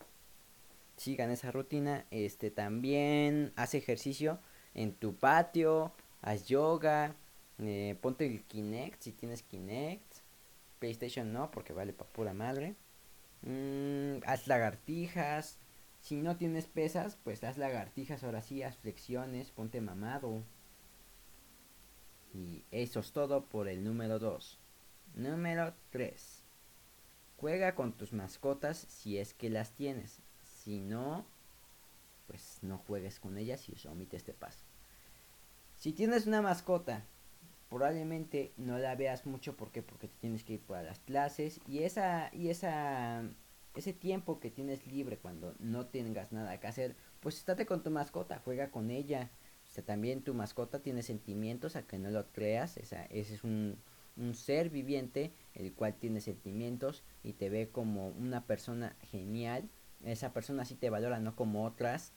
Sigan 0.96 1.30
esa 1.30 1.50
rutina. 1.50 2.06
Este 2.10 2.50
también 2.50 3.52
hace 3.56 3.78
ejercicio 3.78 4.38
en 4.74 4.94
tu 4.94 5.16
patio, 5.16 5.92
haz 6.22 6.46
yoga, 6.46 7.16
eh, 7.58 7.96
ponte 8.00 8.26
el 8.26 8.42
Kinect 8.44 9.02
si 9.02 9.12
tienes 9.12 9.42
Kinect. 9.42 10.22
PlayStation 10.78 11.32
no, 11.32 11.50
porque 11.50 11.72
vale 11.72 11.92
para 11.92 12.10
pura 12.10 12.34
madre. 12.34 12.74
Mm, 13.44 14.18
haz 14.26 14.46
lagartijas. 14.46 15.58
Si 16.00 16.20
no 16.20 16.36
tienes 16.36 16.66
pesas, 16.66 17.16
pues 17.24 17.44
haz 17.44 17.56
lagartijas, 17.56 18.24
ahora 18.24 18.42
sí, 18.42 18.62
haz 18.62 18.76
flexiones, 18.76 19.50
ponte 19.50 19.80
mamado. 19.80 20.42
Y 22.34 22.64
eso 22.70 23.00
es 23.00 23.12
todo 23.12 23.46
por 23.46 23.68
el 23.68 23.84
número 23.84 24.18
2. 24.18 24.58
Número 25.14 25.74
3. 25.90 26.42
Juega 27.38 27.74
con 27.74 27.92
tus 27.92 28.12
mascotas 28.12 28.78
si 28.88 29.18
es 29.18 29.34
que 29.34 29.50
las 29.50 29.72
tienes. 29.72 30.20
Si 30.42 30.80
no, 30.80 31.24
pues 32.26 32.58
no 32.62 32.78
juegues 32.78 33.20
con 33.20 33.38
ellas 33.38 33.68
y 33.68 33.88
omite 33.88 34.16
este 34.16 34.34
paso. 34.34 34.64
Si 35.76 35.92
tienes 35.92 36.26
una 36.26 36.42
mascota, 36.42 37.04
probablemente 37.74 38.52
no 38.56 38.78
la 38.78 38.94
veas 38.94 39.26
mucho 39.26 39.56
porque 39.56 39.82
porque 39.82 40.06
te 40.06 40.14
tienes 40.20 40.44
que 40.44 40.54
ir 40.54 40.60
para 40.60 40.84
las 40.84 41.00
clases 41.00 41.60
y 41.66 41.80
esa 41.80 42.30
y 42.32 42.48
esa 42.48 43.24
ese 43.74 43.92
tiempo 43.92 44.38
que 44.38 44.48
tienes 44.48 44.86
libre 44.86 45.18
cuando 45.18 45.56
no 45.58 45.86
tengas 45.86 46.30
nada 46.30 46.60
que 46.60 46.68
hacer, 46.68 46.94
pues 47.18 47.38
estate 47.38 47.66
con 47.66 47.82
tu 47.82 47.90
mascota, 47.90 48.40
juega 48.44 48.70
con 48.70 48.92
ella. 48.92 49.30
También 49.86 50.22
tu 50.22 50.34
mascota 50.34 50.82
tiene 50.82 51.02
sentimientos, 51.02 51.74
a 51.74 51.82
que 51.84 51.98
no 51.98 52.10
lo 52.10 52.30
creas, 52.30 52.76
esa, 52.76 53.06
ese 53.06 53.34
es 53.34 53.42
un, 53.42 53.76
un 54.16 54.36
ser 54.36 54.70
viviente 54.70 55.32
el 55.54 55.72
cual 55.72 55.96
tiene 55.96 56.20
sentimientos 56.20 57.02
y 57.24 57.32
te 57.32 57.50
ve 57.50 57.70
como 57.70 58.10
una 58.10 58.46
persona 58.46 58.94
genial. 59.10 59.68
Esa 60.04 60.32
persona 60.32 60.64
sí 60.64 60.76
te 60.76 60.90
valora, 60.90 61.18
no 61.18 61.34
como 61.34 61.64
otras. 61.64 62.12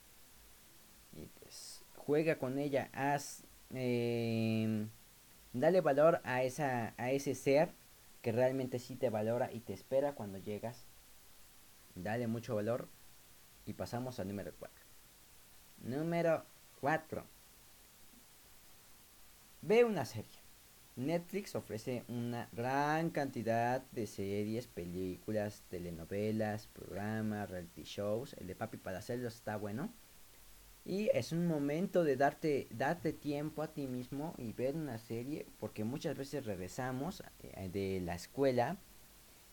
Y 1.12 1.26
pues 1.40 1.82
juega 1.96 2.38
con 2.38 2.60
ella, 2.60 2.90
haz, 2.92 3.42
eh, 3.74 4.86
dale 5.60 5.80
valor 5.80 6.20
a, 6.24 6.42
esa, 6.42 6.94
a 6.96 7.10
ese 7.10 7.34
ser 7.34 7.70
que 8.22 8.32
realmente 8.32 8.78
sí 8.78 8.96
te 8.96 9.10
valora 9.10 9.52
y 9.52 9.60
te 9.60 9.72
espera 9.72 10.14
cuando 10.14 10.38
llegas. 10.38 10.86
Dale 11.94 12.26
mucho 12.26 12.54
valor 12.54 12.88
y 13.64 13.74
pasamos 13.74 14.18
al 14.20 14.28
número 14.28 14.52
4. 14.58 14.84
Número 15.78 16.44
4. 16.80 17.24
Ve 19.62 19.84
una 19.84 20.04
serie. 20.04 20.38
Netflix 20.96 21.54
ofrece 21.54 22.04
una 22.08 22.48
gran 22.52 23.10
cantidad 23.10 23.82
de 23.92 24.08
series, 24.08 24.66
películas, 24.66 25.62
telenovelas, 25.68 26.66
programas, 26.66 27.48
reality 27.48 27.84
shows. 27.84 28.34
El 28.34 28.48
de 28.48 28.56
Papi 28.56 28.78
para 28.78 28.98
hacerlo 28.98 29.28
está 29.28 29.56
bueno. 29.56 29.92
Y 30.88 31.10
es 31.12 31.32
un 31.32 31.46
momento 31.46 32.02
de 32.02 32.16
darte, 32.16 32.66
darte 32.70 33.12
tiempo 33.12 33.62
a 33.62 33.74
ti 33.74 33.86
mismo 33.86 34.34
y 34.38 34.54
ver 34.54 34.74
una 34.74 34.96
serie, 34.96 35.44
porque 35.60 35.84
muchas 35.84 36.16
veces 36.16 36.46
regresamos 36.46 37.22
eh, 37.42 37.68
de 37.68 38.00
la 38.00 38.14
escuela 38.14 38.78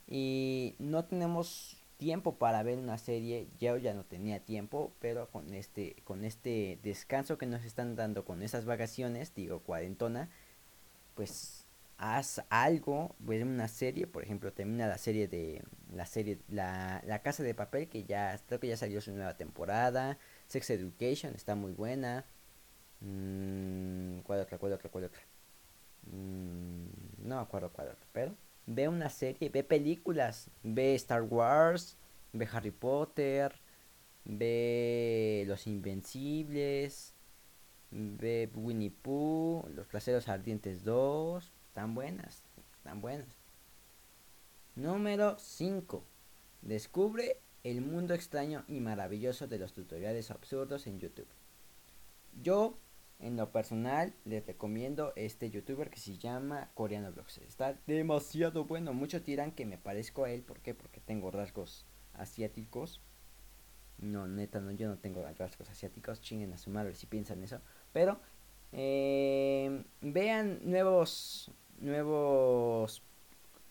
y 0.07 0.75
no 0.79 1.03
tenemos 1.03 1.77
tiempo 1.97 2.35
para 2.35 2.63
ver 2.63 2.79
una 2.79 2.97
serie. 2.97 3.49
Yo 3.59 3.75
ya 3.75 3.93
no 3.93 4.05
tenía 4.05 4.39
tiempo, 4.39 4.93
pero 5.01 5.29
con 5.29 5.53
este, 5.53 5.97
con 6.05 6.23
este 6.23 6.79
descanso 6.83 7.37
que 7.37 7.47
nos 7.47 7.65
están 7.65 7.97
dando 7.97 8.23
con 8.23 8.41
esas 8.41 8.63
vacaciones, 8.63 9.35
digo 9.35 9.59
cuarentona, 9.59 10.29
pues 11.15 11.65
haz 11.97 12.45
algo, 12.49 13.13
ve 13.19 13.43
una 13.43 13.67
serie, 13.67 14.07
por 14.07 14.23
ejemplo, 14.23 14.53
termina 14.53 14.87
la 14.87 14.97
serie 14.97 15.27
de 15.27 15.63
la 15.93 16.05
serie 16.05 16.39
la, 16.47 17.01
la 17.05 17.19
Casa 17.19 17.43
de 17.43 17.53
Papel 17.53 17.89
que 17.89 18.05
ya 18.05 18.39
creo 18.47 18.61
que 18.61 18.67
ya 18.69 18.77
salió 18.77 19.01
su 19.01 19.11
nueva 19.11 19.35
temporada, 19.35 20.17
Sex 20.47 20.69
Education 20.69 21.33
está 21.35 21.55
muy 21.55 21.71
buena. 21.71 22.25
Mm, 23.01 24.19
¿Cuál 24.19 24.41
otra? 24.41 24.57
¿Cuál 24.57 24.73
otra? 24.73 24.89
¿Cuál 24.89 25.05
otra? 25.05 25.21
Mm, 26.11 27.27
no 27.27 27.39
acuerdo 27.39 27.71
cuál 27.71 27.89
otra, 27.89 28.05
pero 28.11 28.35
ve 28.67 28.87
una 28.87 29.09
serie, 29.09 29.49
ve 29.49 29.63
películas, 29.63 30.49
ve 30.63 30.95
Star 30.95 31.23
Wars, 31.23 31.97
ve 32.33 32.47
Harry 32.51 32.71
Potter, 32.71 33.53
ve 34.23 35.43
Los 35.47 35.67
Invencibles, 35.67 37.13
ve 37.91 38.49
Winnie 38.53 38.91
Pooh, 38.91 39.67
Los 39.75 39.87
Placeros 39.87 40.27
Ardientes 40.27 40.83
2, 40.83 41.51
están 41.67 41.95
buenas, 41.95 42.43
están 42.77 43.01
buenas. 43.01 43.27
Número 44.75 45.37
5. 45.39 46.03
Descubre 46.61 47.39
el 47.65 47.81
mundo 47.81 48.13
extraño 48.13 48.63
y 48.67 48.79
maravilloso 48.79 49.47
de 49.47 49.57
los 49.57 49.73
tutoriales 49.73 50.29
absurdos 50.29 50.85
en 50.85 50.99
YouTube. 50.99 51.27
Yo 52.43 52.77
en 53.19 53.37
lo 53.37 53.51
personal, 53.51 54.13
les 54.23 54.45
recomiendo 54.45 55.13
este 55.15 55.49
youtuber 55.49 55.89
que 55.89 55.99
se 55.99 56.17
llama 56.17 56.69
Coreano. 56.75 57.11
Está 57.47 57.75
demasiado 57.87 58.65
bueno. 58.65 58.93
Muchos 58.93 59.23
dirán 59.23 59.51
que 59.51 59.65
me 59.65 59.79
parezco 59.79 60.25
a 60.25 60.31
él. 60.31 60.43
¿Por 60.43 60.59
qué? 60.59 60.75
Porque 60.75 60.99
tengo 60.99 61.31
rasgos 61.31 61.85
asiáticos. 62.13 63.01
No, 63.97 64.27
neta, 64.27 64.59
no, 64.59 64.71
yo 64.71 64.87
no 64.87 64.97
tengo 64.97 65.23
rasgos 65.23 65.69
asiáticos. 65.69 66.21
Chinguen 66.21 66.53
a 66.53 66.57
su 66.57 66.69
madre 66.69 66.93
si 66.93 67.07
piensan 67.07 67.41
eso. 67.41 67.61
Pero, 67.93 68.19
eh, 68.73 69.85
vean 70.01 70.59
nuevos, 70.63 71.49
nuevos 71.79 73.01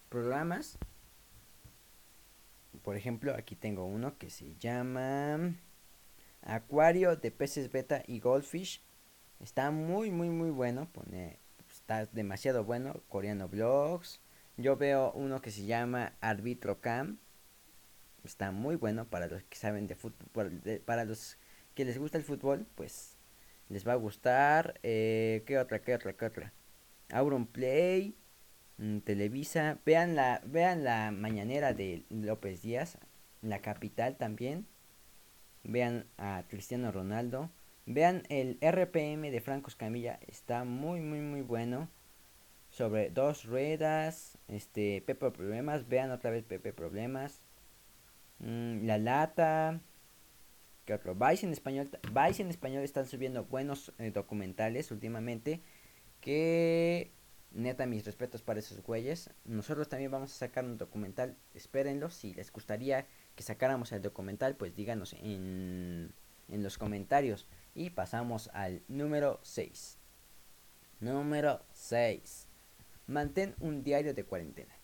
programas. 0.08 0.78
Por 2.84 2.96
ejemplo, 2.96 3.34
aquí 3.34 3.56
tengo 3.56 3.86
uno 3.86 4.18
que 4.18 4.30
se 4.30 4.54
llama 4.56 5.54
Acuario 6.42 7.16
de 7.16 7.30
peces 7.30 7.72
beta 7.72 8.02
y 8.06 8.20
goldfish 8.20 8.82
Está 9.40 9.70
muy, 9.70 10.10
muy, 10.10 10.28
muy 10.28 10.50
bueno. 10.50 10.88
Pone, 10.92 11.38
está 11.70 12.06
demasiado 12.06 12.64
bueno. 12.64 13.02
Coreano 13.08 13.48
Vlogs. 13.48 14.20
Yo 14.56 14.76
veo 14.76 15.12
uno 15.12 15.40
que 15.40 15.50
se 15.50 15.64
llama 15.64 16.12
Arbitro 16.20 16.80
Cam. 16.80 17.18
Está 18.22 18.52
muy 18.52 18.76
bueno 18.76 19.06
para 19.06 19.26
los 19.26 19.42
que 19.44 19.56
saben 19.56 19.86
de 19.86 19.96
fútbol. 19.96 20.62
para 20.84 21.04
los 21.04 21.36
que 21.74 21.84
les 21.84 21.98
gusta 21.98 22.18
el 22.18 22.24
fútbol, 22.24 22.66
pues 22.74 23.16
les 23.68 23.86
va 23.86 23.92
a 23.92 23.96
gustar. 23.96 24.78
Eh, 24.82 25.42
¿Qué 25.46 25.58
otra? 25.58 25.80
¿Qué 25.80 25.94
otra? 25.94 26.12
¿Qué 26.14 26.26
otra? 26.26 26.52
Auron 27.10 27.46
Play. 27.46 28.16
Mm, 28.78 28.98
Televisa. 28.98 29.78
Vean 29.84 30.14
la, 30.16 30.40
vean 30.44 30.84
la 30.84 31.10
mañanera 31.10 31.72
de 31.72 32.04
López 32.10 32.62
Díaz. 32.62 32.98
La 33.42 33.60
capital 33.60 34.16
también. 34.16 34.66
Vean 35.64 36.06
a 36.18 36.44
Cristiano 36.48 36.92
Ronaldo. 36.92 37.50
Vean 37.86 38.22
el 38.30 38.58
RPM 38.62 39.30
de 39.30 39.40
Franco 39.40 39.68
Escamilla, 39.68 40.18
está 40.26 40.64
muy 40.64 41.00
muy 41.00 41.20
muy 41.20 41.42
bueno. 41.42 41.88
Sobre 42.70 43.10
dos 43.10 43.44
ruedas, 43.44 44.38
este 44.48 45.02
Pepe 45.06 45.30
Problemas, 45.30 45.88
vean 45.88 46.10
otra 46.10 46.30
vez 46.30 46.44
Pepe 46.44 46.72
Problemas. 46.72 47.40
Mm, 48.40 48.86
la 48.86 48.98
lata. 48.98 49.80
¿Qué 50.86 50.94
otro? 50.94 51.14
Vice 51.14 51.46
en 51.46 51.52
español. 51.52 51.90
Vice 52.12 52.42
en 52.42 52.48
español 52.48 52.82
están 52.82 53.06
subiendo 53.06 53.44
buenos 53.44 53.92
eh, 53.98 54.10
documentales 54.10 54.90
últimamente. 54.90 55.60
Que 56.20 57.10
neta 57.54 57.86
mis 57.86 58.04
respetos 58.04 58.42
para 58.42 58.58
esos 58.58 58.82
güeyes. 58.82 59.30
Nosotros 59.44 59.88
también 59.88 60.10
vamos 60.10 60.32
a 60.32 60.38
sacar 60.38 60.64
un 60.64 60.76
documental. 60.76 61.36
Espérenlo. 61.54 62.10
Si 62.10 62.34
les 62.34 62.52
gustaría 62.52 63.06
que 63.36 63.42
sacáramos 63.42 63.92
el 63.92 64.02
documental, 64.02 64.56
pues 64.56 64.74
díganos 64.74 65.14
en, 65.14 66.12
en 66.48 66.62
los 66.62 66.76
comentarios. 66.78 67.46
Y 67.74 67.90
pasamos 67.90 68.50
al 68.52 68.82
número 68.88 69.40
6. 69.42 69.98
Número 71.00 71.62
6. 71.72 72.48
Mantén 73.06 73.54
un 73.60 73.82
diario 73.82 74.14
de 74.14 74.24
cuarentena. 74.24 74.74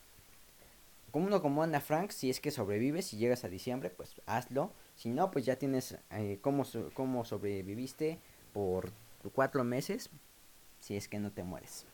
Como 1.11 1.27
uno 1.27 1.43
como 1.43 1.63
Ana 1.63 1.81
Frank, 1.81 2.11
si 2.11 2.31
es 2.31 2.41
que 2.41 2.53
sobrevives, 2.53 3.07
si 3.07 3.17
llegas 3.17 3.45
a 3.45 3.49
diciembre, 3.49 3.91
pues 3.91 4.21
hazlo. 4.27 4.73
Si 4.95 5.09
no, 5.11 5.31
pues 5.31 5.45
ya 5.45 5.57
tienes 5.57 5.99
eh, 6.11 6.39
cómo, 6.41 6.65
cómo 6.95 7.25
sobreviviste 7.25 8.21
por 8.53 8.93
cuatro 9.33 9.65
meses, 9.65 10.11
si 10.79 10.97
es 10.97 11.09
que 11.09 11.19
no 11.19 11.33
te 11.33 11.43
mueres. 11.43 11.87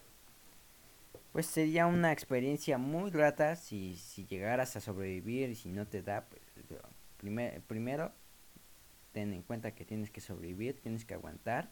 Pues 1.37 1.45
sería 1.45 1.87
una 1.87 2.13
experiencia 2.13 2.79
muy 2.79 3.11
grata 3.11 3.57
si, 3.57 3.97
si 3.97 4.25
llegaras 4.25 4.75
a 4.75 4.81
sobrevivir 4.81 5.51
y 5.51 5.55
si 5.55 5.69
no 5.69 5.87
te 5.87 6.01
da, 6.01 6.25
pues 6.31 6.41
primer, 7.19 7.61
primero 7.61 8.11
ten 9.13 9.35
en 9.35 9.43
cuenta 9.43 9.75
que 9.75 9.85
tienes 9.85 10.11
que 10.11 10.23
sobrevivir, 10.23 10.81
tienes 10.81 11.05
que 11.05 11.13
aguantar. 11.13 11.71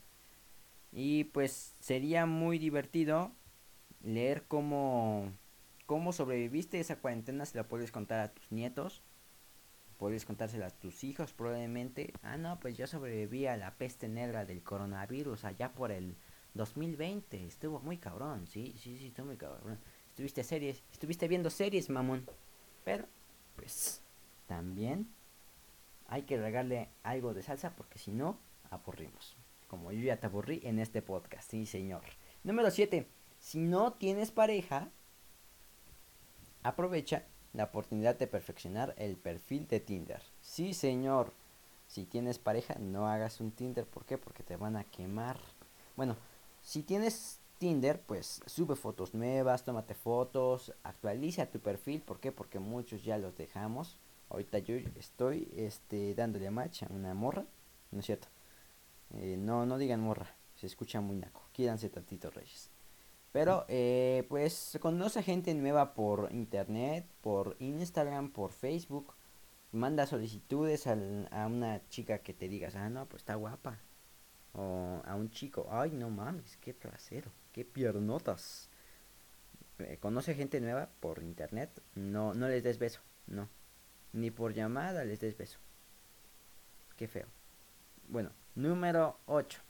Y 0.92 1.25
pues 1.25 1.73
sería 1.80 2.26
muy 2.26 2.59
divertido 2.59 3.33
leer 4.02 4.44
cómo, 4.49 5.33
cómo 5.87 6.12
sobreviviste 6.12 6.78
esa 6.78 6.97
cuarentena, 6.97 7.47
se 7.47 7.56
la 7.56 7.66
puedes 7.66 7.90
contar 7.90 8.21
a 8.21 8.35
tus 8.35 8.52
nietos, 8.52 9.00
puedes 9.97 10.26
contársela 10.26 10.66
a 10.66 10.71
tus 10.73 11.04
hijos 11.04 11.33
probablemente. 11.33 12.12
Ah, 12.23 12.37
no, 12.37 12.61
pues 12.61 12.76
yo 12.76 12.87
sobreviví 12.87 13.47
a 13.47 13.56
la 13.56 13.71
peste 13.71 14.09
negra 14.09 14.44
del 14.44 14.62
coronavirus 14.62 15.44
allá 15.44 15.73
por 15.73 15.90
el 15.90 16.16
2020, 16.54 17.44
estuvo 17.44 17.80
muy 17.80 17.99
cabrón, 17.99 18.46
sí, 18.46 18.75
sí, 18.78 18.96
sí, 18.99 19.08
estuvo 19.08 19.26
muy 19.26 19.37
cabrón. 19.37 19.78
Estuviste 20.08 20.44
series, 20.44 20.82
estuviste 20.92 21.28
viendo 21.28 21.50
series, 21.50 21.90
mamón. 21.90 22.26
Pero, 22.84 23.06
pues, 23.56 24.02
también 24.46 25.08
hay 26.06 26.23
que 26.23 26.37
regarle 26.37 26.88
algo 27.02 27.34
de 27.34 27.42
salsa 27.42 27.75
porque 27.75 27.99
si 27.99 28.12
no, 28.12 28.38
aburrimos. 28.70 29.37
Como 29.68 29.90
yo 29.90 30.00
ya 30.00 30.18
te 30.18 30.26
aburrí 30.26 30.61
en 30.64 30.78
este 30.78 31.02
podcast, 31.02 31.50
sí 31.50 31.66
señor. 31.66 32.02
Número 32.44 32.70
7. 32.70 33.08
Si 33.40 33.58
no 33.58 33.94
tienes 33.94 34.30
pareja, 34.30 34.90
aprovecha 36.62 37.25
la 37.52 37.64
oportunidad 37.64 38.16
de 38.18 38.26
perfeccionar 38.26 38.94
el 38.99 39.16
perfil 39.16 39.66
de 39.66 39.80
Tinder. 39.80 40.23
Sí 40.40 40.75
señor. 40.75 41.32
Si 41.87 42.04
tienes 42.06 42.38
pareja, 42.38 42.76
no 42.78 43.08
hagas 43.08 43.40
un 43.40 43.50
Tinder. 43.50 43.87
¿Por 43.87 44.04
qué? 44.04 44.18
Porque 44.18 44.42
te 44.42 44.56
van 44.56 44.76
a 44.76 44.84
quemar. 44.84 45.38
Bueno, 45.96 46.16
si 46.64 46.83
tienes 46.83 47.40
Tinder, 47.59 48.00
pues 48.00 48.40
sube 48.47 48.75
fotos 48.75 49.14
nuevas, 49.14 49.64
tómate 49.64 49.94
fotos, 49.94 50.73
actualiza 50.83 51.47
tu 51.47 51.61
perfil. 51.61 52.00
¿Por 52.00 52.18
qué? 52.21 52.33
Porque 52.33 52.59
muchos 52.59 53.04
ya 53.04 53.18
los 53.18 53.37
dejamos. 53.37 53.99
Ahorita 54.30 54.59
yo 54.59 54.75
estoy 54.97 55.49
este, 55.54 56.14
dándole 56.14 56.49
a 56.49 56.50
match 56.50 56.83
a 56.83 56.87
una 56.92 57.14
morra. 57.14 57.44
No 57.92 58.00
es 58.00 58.06
cierto. 58.06 58.28
Eh, 59.14 59.37
no, 59.38 59.66
no 59.66 59.78
digan 59.78 60.00
morra. 60.00 60.35
Se 60.56 60.66
escucha 60.66 61.00
muy 61.00 61.16
naco. 61.16 61.42
Quídanse 61.52 61.90
tantito, 61.90 62.30
reyes. 62.30 62.71
Pero, 63.30 63.66
eh, 63.68 64.25
pues, 64.28 64.78
conoce 64.80 65.23
gente 65.23 65.52
nueva 65.54 65.92
por 65.94 66.33
internet, 66.33 67.06
por 67.21 67.56
Instagram, 67.61 68.30
por 68.30 68.52
Facebook. 68.52 69.12
Manda 69.73 70.06
solicitudes 70.06 70.87
al- 70.87 71.28
a 71.30 71.47
una 71.47 71.87
chica 71.88 72.18
que 72.18 72.33
te 72.33 72.49
digas, 72.49 72.75
ah, 72.76 72.88
no, 72.88 73.06
pues 73.06 73.23
está 73.23 73.35
guapa. 73.35 73.78
O 74.54 75.02
a 75.04 75.14
un 75.14 75.30
chico, 75.30 75.68
ay, 75.70 75.90
no 75.90 76.11
mames, 76.11 76.56
qué 76.58 76.73
trasero, 76.73 77.30
qué 77.52 77.64
piernotas. 77.64 78.68
Eh, 79.78 79.99
conoce 80.00 80.34
gente 80.34 80.61
nueva 80.61 80.88
por 81.00 81.23
internet, 81.23 81.82
no, 81.94 82.34
no 82.34 82.49
les 82.49 82.62
des 82.62 82.78
beso, 82.78 83.00
no. 83.26 83.49
Ni 84.12 84.30
por 84.30 84.54
llamada 84.54 85.04
les 85.04 85.18
des 85.18 85.37
beso. 85.37 85.58
Qué 86.96 87.08
feo. 87.08 87.26
Bueno, 88.08 88.30
número 88.54 89.18
8. 89.26 89.61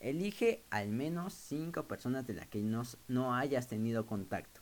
Elige 0.00 0.62
al 0.68 0.90
menos 0.90 1.32
5 1.32 1.84
personas 1.88 2.26
de 2.26 2.34
las 2.34 2.46
que 2.48 2.62
no, 2.62 2.82
no 3.08 3.34
hayas 3.34 3.68
tenido 3.68 4.04
contacto. 4.04 4.60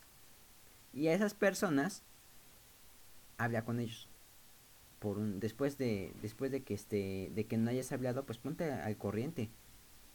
Y 0.92 1.08
a 1.08 1.14
esas 1.14 1.34
personas, 1.34 2.04
habla 3.36 3.64
con 3.64 3.80
ellos. 3.80 4.08
Por 5.04 5.18
un, 5.18 5.40
después 5.40 5.76
de 5.78 6.14
después 6.22 6.50
de 6.50 6.62
que 6.64 6.74
este 6.74 7.30
de 7.36 7.46
que 7.48 7.56
no 7.58 7.70
hayas 7.70 7.92
hablado, 7.92 8.24
pues 8.26 8.38
ponte 8.38 8.64
al 8.72 8.96
corriente. 8.96 9.50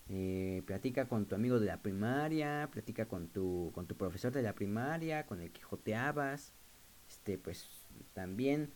Eh, 0.10 0.64
platica 0.66 1.08
con 1.08 1.28
tu 1.28 1.36
amigo 1.36 1.60
de 1.60 1.68
la 1.68 1.82
primaria, 1.86 2.70
platica 2.72 3.06
con 3.08 3.28
tu 3.30 3.72
con 3.76 3.86
tu 3.88 3.96
profesor 3.96 4.32
de 4.34 4.42
la 4.42 4.54
primaria, 4.56 5.26
con 5.28 5.42
el 5.42 5.52
que 5.52 5.62
joteabas. 5.62 6.54
Este, 7.10 7.38
pues 7.38 7.70
también 8.14 8.72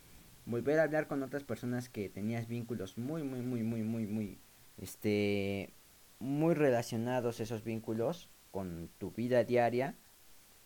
volver 0.46 0.79
a 0.79 0.84
hablar 0.84 1.08
con 1.08 1.24
otras 1.24 1.43
personas 1.43 1.89
que 1.89 2.10
tenías 2.10 2.48
vínculos 2.48 2.98
muy 2.98 3.24
muy 3.24 3.41
muy 3.41 3.63
muy 3.63 3.84
muy 3.84 4.05
muy 4.08 4.39
este 4.77 5.74
muy 6.20 6.53
relacionados 6.55 7.39
esos 7.39 7.63
vínculos 7.63 8.29
con 8.51 8.89
tu 9.00 9.12
vida 9.12 9.43
diaria 9.43 9.96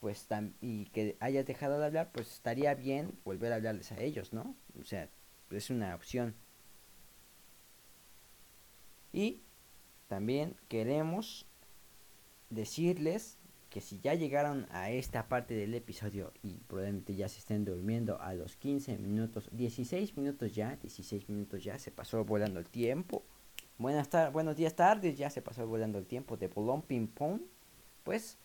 pues 0.02 0.30
tam- 0.30 0.54
y 0.62 0.86
que 0.88 1.18
hayas 1.20 1.46
dejado 1.46 1.80
de 1.80 1.86
hablar 1.88 2.12
pues 2.14 2.32
estaría 2.34 2.74
bien 2.76 3.12
volver 3.26 3.52
a 3.54 3.58
hablarles 3.58 3.92
a 3.92 4.00
ellos 4.02 4.34
no 4.34 4.56
o 4.80 4.84
sea 4.84 5.10
es 5.52 5.70
una 5.70 5.96
opción 5.96 6.36
y 9.14 9.42
también 10.08 10.56
queremos 10.68 11.46
decirles 12.50 13.38
que 13.70 13.82
si 13.82 14.00
ya 14.00 14.14
llegaron 14.14 14.68
a 14.72 14.92
esta 14.92 15.28
parte 15.28 15.54
del 15.54 15.74
episodio 15.74 16.32
y 16.42 16.60
probablemente 16.68 17.16
ya 17.16 17.28
se 17.28 17.40
estén 17.40 17.66
durmiendo 17.66 18.22
a 18.22 18.34
los 18.34 18.56
15 18.56 18.98
minutos, 18.98 19.50
16 19.52 20.16
minutos 20.16 20.54
ya, 20.54 20.78
16 20.78 21.28
minutos 21.30 21.64
ya, 21.64 21.78
se 21.78 21.92
pasó 21.92 22.24
volando 22.24 22.60
el 22.60 22.68
tiempo. 22.68 23.24
Buenas 23.78 24.10
tardes, 24.10 24.32
buenos 24.32 24.56
días 24.56 24.76
tardes, 24.76 25.18
ya 25.18 25.30
se 25.30 25.42
pasó 25.42 25.68
volando 25.68 26.00
el 26.00 26.06
tiempo 26.06 26.38
de 26.38 26.48
bolón 26.48 26.82
ping 26.82 27.08
pong. 27.08 27.42
Pues 28.04 28.38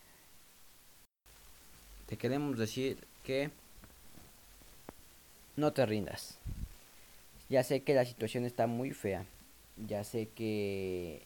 te 2.06 2.16
queremos 2.16 2.59
decir 2.59 3.06
que 3.23 3.50
no 5.56 5.73
te 5.73 5.87
rindas. 5.87 6.38
Ya 7.52 7.62
sé 7.62 7.82
que 7.82 7.92
la 7.92 8.06
situación 8.06 8.47
está 8.47 8.66
muy 8.66 8.92
fea. 8.92 9.26
Ya 9.76 10.04
sé 10.04 10.30
que 10.30 11.21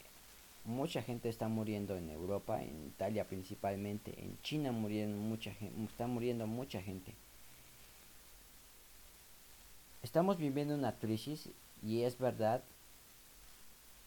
mucha 0.64 1.00
gente 1.00 1.28
está 1.28 1.46
muriendo 1.46 1.96
en 1.96 2.10
Europa, 2.10 2.64
en 2.64 2.88
Italia 2.88 3.28
principalmente, 3.28 4.12
en 4.18 4.36
China 4.42 4.72
muriendo 4.72 5.16
mucha 5.16 5.52
gente, 5.54 5.84
está 5.84 6.08
muriendo 6.08 6.48
mucha 6.48 6.82
gente. 6.82 7.14
Estamos 10.02 10.36
viviendo 10.36 10.74
una 10.74 10.98
crisis 10.98 11.48
y 11.80 12.02
es 12.02 12.18
verdad. 12.18 12.64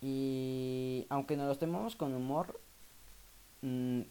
Y 0.02 1.06
aunque 1.08 1.38
nos 1.38 1.48
lo 1.48 1.58
tomemos 1.58 1.96
con 1.96 2.14
humor, 2.14 2.60
mm, 3.62 4.02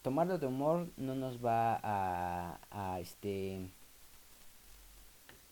tomarlo 0.00 0.38
de 0.38 0.46
humor 0.46 0.88
no 0.96 1.14
nos 1.14 1.44
va 1.44 1.78
a, 1.82 2.60
a 2.70 3.00
este 3.00 3.60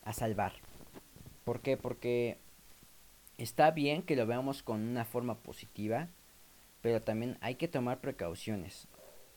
a 0.03 0.15
salvar. 0.15 0.70
¿Por 1.45 1.61
qué? 1.61 1.77
Porque 1.77 2.39
está 3.39 3.71
bien 3.71 4.03
que 4.03 4.17
lo 4.17 4.27
veamos 4.27 4.63
con 4.63 4.81
una 4.81 5.05
forma 5.05 5.37
positiva, 5.37 6.09
pero 6.83 7.03
también 7.03 7.39
hay 7.41 7.55
que 7.57 7.69
tomar 7.69 8.01
precauciones. 8.01 8.89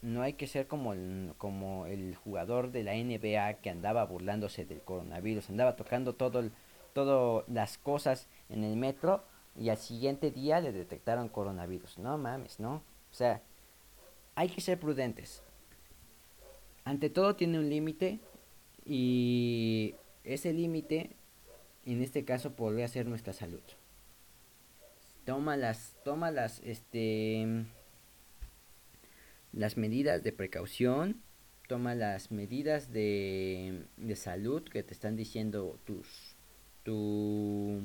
No 0.02 0.22
hay 0.22 0.34
que 0.34 0.48
ser 0.48 0.68
como 0.68 0.94
el, 0.94 1.34
como 1.38 1.86
el 1.86 2.16
jugador 2.16 2.72
de 2.72 2.84
la 2.84 2.94
NBA 2.94 3.62
que 3.62 3.70
andaba 3.70 4.06
burlándose 4.06 4.66
del 4.66 4.82
coronavirus, 4.82 5.50
andaba 5.50 5.76
tocando 5.76 6.14
todo 6.14 6.50
todo 6.94 7.44
las 7.48 7.78
cosas 7.78 8.28
en 8.50 8.64
el 8.64 8.78
metro 8.78 9.24
y 9.60 9.70
al 9.70 9.78
siguiente 9.78 10.32
día 10.32 10.62
le 10.62 10.72
detectaron 10.72 11.28
coronavirus. 11.28 11.98
No 11.98 12.18
mames, 12.18 12.60
¿no? 12.60 12.76
O 13.12 13.14
sea, 13.14 13.42
hay 14.36 14.50
que 14.50 14.62
ser 14.62 14.80
prudentes. 14.80 15.44
Ante 16.86 17.10
todo 17.10 17.36
tiene 17.36 17.60
un 17.60 17.70
límite 17.70 18.20
y 18.86 19.96
ese 20.24 20.54
límite 20.54 21.16
en 21.86 22.02
este 22.02 22.26
caso 22.26 22.56
podría 22.56 22.88
ser 22.88 23.08
nuestra 23.08 23.34
salud. 23.34 23.62
Toma 25.26 25.58
las, 25.58 25.96
toma 26.04 26.32
las, 26.32 26.60
este, 26.64 27.66
las 29.52 29.78
medidas 29.78 30.24
de 30.24 30.34
precaución, 30.34 31.22
toma 31.68 31.96
las 31.96 32.32
medidas 32.32 32.92
de, 32.92 33.86
de 33.98 34.16
salud 34.16 34.64
que 34.64 34.84
te 34.84 34.94
están 34.94 35.16
diciendo 35.16 35.80
tus, 35.86 36.36
tu, 36.84 37.82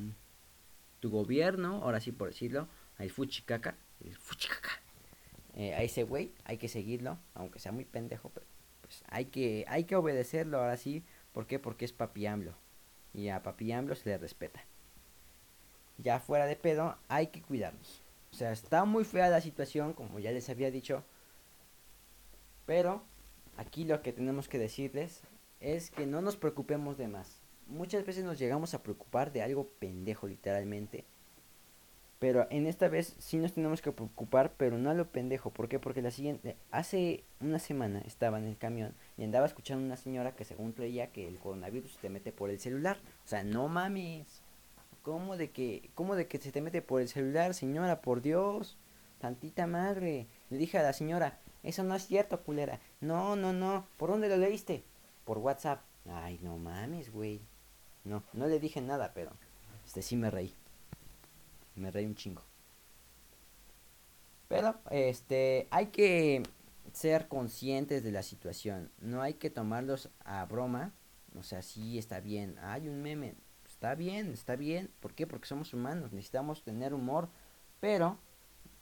tu 1.01 1.11
gobierno, 1.11 1.83
ahora 1.85 2.01
sí 2.01 2.13
por 2.13 2.29
decirlo, 2.29 2.69
el 2.99 3.11
fuchicaca, 3.11 3.77
el 4.05 4.17
fuchicaca. 4.17 4.71
Eh, 5.55 5.75
a 5.75 5.83
ese 5.83 6.05
güey 6.05 6.33
hay 6.45 6.57
que 6.57 6.69
seguirlo, 6.69 7.19
aunque 7.35 7.59
sea 7.59 7.73
muy 7.73 7.85
pendejo, 7.85 8.31
pero 8.31 8.47
pues 8.81 9.03
hay 9.09 9.27
que, 9.27 9.65
hay 9.69 9.85
que 9.85 9.97
obedecerlo 9.97 10.59
ahora 10.59 10.77
sí. 10.77 11.05
¿Por 11.33 11.47
qué? 11.47 11.59
Porque 11.59 11.85
es 11.85 11.93
papi 11.93 12.27
AMLO. 12.27 12.55
Y 13.19 13.31
a 13.31 13.43
papi 13.43 13.73
AMLO 13.73 13.97
se 13.97 14.11
le 14.11 14.17
respeta. 14.17 14.61
Ya 15.97 16.21
fuera 16.21 16.47
de 16.47 16.55
pedo, 16.55 16.97
hay 17.09 17.27
que 17.27 17.43
cuidarnos. 17.43 18.01
O 18.31 18.37
sea, 18.37 18.53
está 18.53 18.85
muy 18.85 19.03
fea 19.05 19.29
la 19.29 19.41
situación, 19.41 19.93
como 19.93 20.21
ya 20.21 20.31
les 20.31 20.49
había 20.49 20.71
dicho. 20.71 21.03
Pero 22.65 23.03
aquí 23.57 23.85
lo 23.85 24.03
que 24.03 24.13
tenemos 24.13 24.49
que 24.49 24.61
decirles 24.61 25.23
es 25.59 25.91
que 25.91 26.07
no 26.07 26.23
nos 26.23 26.37
preocupemos 26.37 26.97
de 26.97 27.09
más. 27.09 27.41
Muchas 27.67 28.07
veces 28.07 28.25
nos 28.25 28.39
llegamos 28.39 28.73
a 28.75 28.85
preocupar 28.85 29.33
de 29.33 29.43
algo 29.43 29.67
pendejo, 29.81 30.29
literalmente. 30.29 31.05
Pero 32.19 32.49
en 32.51 32.67
esta 32.67 32.89
vez 32.89 33.15
sí 33.19 33.37
nos 33.37 33.53
tenemos 33.53 33.81
que 33.81 33.93
preocupar, 33.93 34.53
pero 34.57 34.77
no 34.77 34.91
a 34.91 34.95
lo 34.95 35.07
pendejo. 35.07 35.51
¿Por 35.51 35.69
qué? 35.69 35.79
Porque 35.79 36.03
la 36.03 36.11
siguiente, 36.11 36.57
hace 36.73 37.25
una 37.41 37.61
semana 37.61 38.01
estaba 38.01 38.39
en 38.39 38.47
el 38.47 38.57
camión 38.57 38.95
y 39.17 39.25
andaba 39.25 39.47
escuchando 39.47 39.85
a 39.85 39.87
una 39.87 39.97
señora 39.97 40.35
que 40.35 40.45
según 40.45 40.73
creía 40.73 41.13
que 41.13 41.29
el 41.29 41.39
coronavirus 41.39 41.93
se 41.93 42.01
te 42.01 42.11
mete 42.11 42.33
por 42.33 42.51
el 42.51 42.59
celular. 42.59 42.99
O 43.25 43.29
sea, 43.29 43.45
no 43.45 43.69
mames. 43.69 44.43
¿Cómo 45.03 45.37
de 45.37 45.51
que, 45.51 45.91
cómo 45.95 46.17
de 46.17 46.27
que 46.27 46.39
se 46.39 46.51
te 46.51 46.61
mete 46.61 46.83
por 46.83 47.01
el 47.01 47.09
celular, 47.09 47.55
señora? 47.55 48.01
Por 48.01 48.21
Dios. 48.21 48.77
Tantita 49.21 49.69
madre. 49.69 50.27
Le 50.51 50.59
dije 50.59 50.77
a 50.79 50.83
la 50.83 50.93
señora, 50.93 51.39
eso 51.63 51.85
no 51.85 51.95
es 51.95 52.07
cierto, 52.07 52.43
culera. 52.43 52.81
No, 53.01 53.37
no, 53.37 53.53
no. 53.53 53.87
¿Por 53.97 54.11
dónde 54.11 54.29
lo 54.29 54.37
leíste? 54.37 54.83
Por 55.25 55.39
WhatsApp. 55.39 55.83
Ay, 56.11 56.41
no 56.43 56.59
mames, 56.59 57.13
güey. 57.13 57.41
No, 58.05 58.25
no 58.33 58.49
le 58.49 58.59
dije 58.59 58.81
nada, 58.81 59.13
pero 59.15 59.31
este 59.87 60.03
sí 60.03 60.17
me 60.17 60.31
reí. 60.31 60.53
Me 61.79 61.91
reí 61.91 62.07
un 62.07 62.15
chingo. 62.15 62.43
Pero, 64.49 64.81
este, 64.91 65.69
hay 65.71 65.87
que 65.87 66.43
ser 66.93 67.29
conscientes 67.29 68.03
de 68.03 68.13
la 68.13 68.23
situación. 68.23 68.91
No 68.99 69.23
hay 69.23 69.35
que 69.35 69.51
tomarlos 69.51 70.11
a 70.25 70.45
broma. 70.47 70.93
O 71.37 71.43
sea, 71.43 71.63
sí 71.63 71.99
está 71.99 72.21
bien. 72.21 72.57
Hay 72.63 72.89
un 72.89 73.03
meme. 73.03 73.35
Está 73.67 73.95
bien, 73.95 74.33
está 74.33 74.57
bien. 74.57 74.91
¿Por 75.01 75.15
qué? 75.15 75.27
Porque 75.27 75.47
somos 75.47 75.75
humanos. 75.75 76.13
Necesitamos 76.13 76.63
tener 76.63 76.95
humor. 76.95 77.29
Pero 77.81 78.19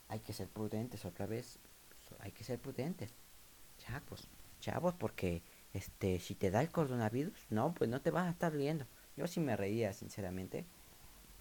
hay 0.07 0.19
que 0.19 0.33
ser 0.33 0.47
prudentes 0.47 1.05
otra 1.05 1.25
vez. 1.25 1.59
Hay 2.19 2.31
que 2.31 2.43
ser 2.43 2.59
prudentes. 2.59 3.13
Chavos, 3.77 4.27
chavos, 4.59 4.93
porque 4.95 5.43
este, 5.73 6.19
si 6.19 6.33
te 6.33 6.49
da 6.49 6.61
el 6.61 6.71
coronavirus, 6.71 7.45
no, 7.49 7.73
pues 7.73 7.89
no 7.89 8.01
te 8.01 8.09
vas 8.09 8.27
a 8.27 8.31
estar 8.31 8.51
riendo. 8.53 8.87
Yo 9.15 9.27
sí 9.27 9.39
me 9.39 9.55
reía, 9.55 9.93
sinceramente. 9.93 10.65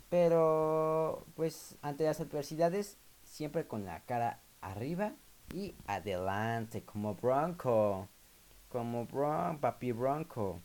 Pero, 0.08 1.26
pues, 1.34 1.76
ante 1.82 2.04
las 2.04 2.20
adversidades, 2.20 2.98
siempre 3.24 3.66
con 3.66 3.84
la 3.84 4.04
cara 4.04 4.40
arriba 4.60 5.14
y 5.52 5.74
adelante, 5.86 6.82
como 6.84 7.14
Bronco. 7.14 8.08
Como 8.68 9.06
Bron, 9.06 9.58
papi 9.58 9.92
Bronco. 9.92 10.60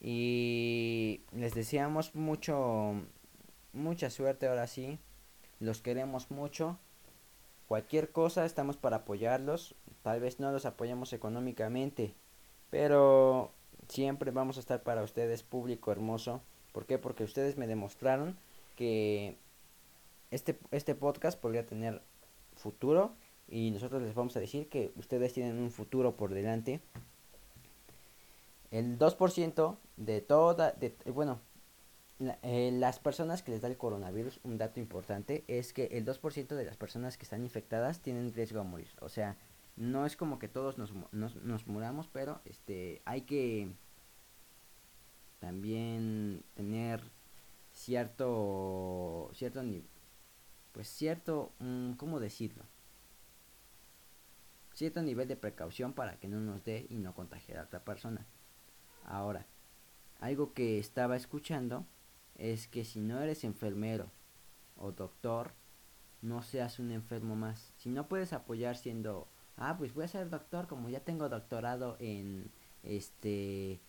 Y 0.00 1.22
les 1.32 1.54
deseamos 1.54 2.14
mucho, 2.14 2.94
mucha 3.72 4.10
suerte 4.10 4.48
ahora 4.48 4.66
sí. 4.66 4.98
Los 5.60 5.80
queremos 5.82 6.30
mucho. 6.30 6.78
Cualquier 7.66 8.12
cosa 8.12 8.44
estamos 8.44 8.76
para 8.76 8.98
apoyarlos. 8.98 9.74
Tal 10.02 10.20
vez 10.20 10.40
no 10.40 10.52
los 10.52 10.66
apoyemos 10.66 11.12
económicamente. 11.12 12.14
Pero 12.70 13.52
siempre 13.88 14.30
vamos 14.30 14.56
a 14.56 14.60
estar 14.60 14.82
para 14.82 15.02
ustedes, 15.02 15.42
público 15.42 15.92
hermoso. 15.92 16.42
¿Por 16.72 16.86
qué? 16.86 16.98
Porque 16.98 17.24
ustedes 17.24 17.56
me 17.56 17.66
demostraron 17.66 18.38
que 18.78 19.36
este, 20.30 20.56
este 20.70 20.94
podcast 20.94 21.36
podría 21.36 21.66
tener 21.66 22.00
futuro 22.54 23.16
y 23.48 23.72
nosotros 23.72 24.00
les 24.02 24.14
vamos 24.14 24.36
a 24.36 24.40
decir 24.40 24.68
que 24.68 24.92
ustedes 24.94 25.32
tienen 25.32 25.58
un 25.58 25.72
futuro 25.72 26.14
por 26.14 26.32
delante. 26.32 26.80
El 28.70 28.96
2% 28.96 29.76
de 29.96 30.20
toda, 30.20 30.70
de, 30.70 30.94
bueno, 31.06 31.40
eh, 32.44 32.70
las 32.72 33.00
personas 33.00 33.42
que 33.42 33.50
les 33.50 33.62
da 33.62 33.66
el 33.66 33.76
coronavirus, 33.76 34.38
un 34.44 34.58
dato 34.58 34.78
importante 34.78 35.42
es 35.48 35.72
que 35.72 35.86
el 35.86 36.06
2% 36.06 36.54
de 36.54 36.64
las 36.64 36.76
personas 36.76 37.18
que 37.18 37.24
están 37.24 37.42
infectadas 37.42 37.98
tienen 37.98 38.32
riesgo 38.32 38.60
a 38.60 38.64
morir. 38.64 38.90
O 39.00 39.08
sea, 39.08 39.36
no 39.74 40.06
es 40.06 40.16
como 40.16 40.38
que 40.38 40.46
todos 40.46 40.78
nos, 40.78 40.92
nos, 41.10 41.34
nos 41.34 41.66
muramos, 41.66 42.06
pero 42.06 42.40
este 42.44 43.02
hay 43.06 43.22
que 43.22 43.72
también 45.40 46.44
tener 46.54 47.02
cierto 47.78 49.30
cierto 49.34 49.62
pues 50.72 50.88
cierto 50.88 51.52
mm, 51.60 51.92
cómo 51.92 52.18
decirlo 52.20 52.64
cierto 54.74 55.02
nivel 55.02 55.28
de 55.28 55.36
precaución 55.36 55.92
para 55.92 56.18
que 56.18 56.28
no 56.28 56.40
nos 56.40 56.64
dé 56.64 56.86
y 56.90 56.96
no 56.96 57.14
contagiar 57.14 57.58
a 57.58 57.62
otra 57.64 57.84
persona 57.84 58.26
ahora 59.04 59.46
algo 60.20 60.52
que 60.52 60.78
estaba 60.78 61.16
escuchando 61.16 61.86
es 62.34 62.66
que 62.66 62.84
si 62.84 63.00
no 63.00 63.20
eres 63.20 63.44
enfermero 63.44 64.10
o 64.76 64.92
doctor, 64.92 65.52
no 66.22 66.42
seas 66.42 66.78
un 66.78 66.90
enfermo 66.90 67.36
más. 67.36 67.72
Si 67.76 67.88
no 67.88 68.08
puedes 68.08 68.32
apoyar 68.32 68.76
siendo, 68.76 69.28
ah, 69.56 69.76
pues 69.78 69.94
voy 69.94 70.04
a 70.04 70.08
ser 70.08 70.30
doctor 70.30 70.66
como 70.66 70.88
ya 70.88 71.00
tengo 71.00 71.28
doctorado 71.28 71.96
en 72.00 72.50
este 72.82 73.80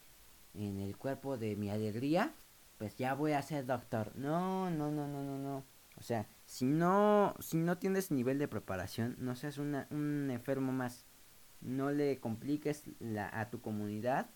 en 0.56 0.80
el 0.80 0.98
cuerpo 0.98 1.38
de 1.38 1.56
mi 1.56 1.70
alegría, 1.70 2.34
pues 2.80 2.98
ya 2.98 3.14
voy 3.14 3.34
a 3.34 3.44
ser 3.44 3.68
doctor. 3.68 4.12
No, 4.16 4.72
no, 4.72 4.90
no, 4.90 5.08
no, 5.08 5.22
no, 5.24 5.38
no. 5.38 5.64
O 5.96 6.02
sea, 6.02 6.28
si 6.46 6.66
no 6.66 7.36
si 7.40 7.58
no 7.58 7.78
tienes 7.78 8.10
nivel 8.10 8.40
de 8.40 8.48
preparación, 8.48 9.16
no 9.20 9.36
seas 9.36 9.60
una, 9.60 9.88
un 9.92 10.32
enfermo 10.32 10.72
más. 10.72 11.06
No 11.62 11.92
le 11.92 12.20
compliques 12.20 12.86
la, 13.00 13.30
a 13.40 13.52
tu 13.52 13.62
comunidad 13.62 14.32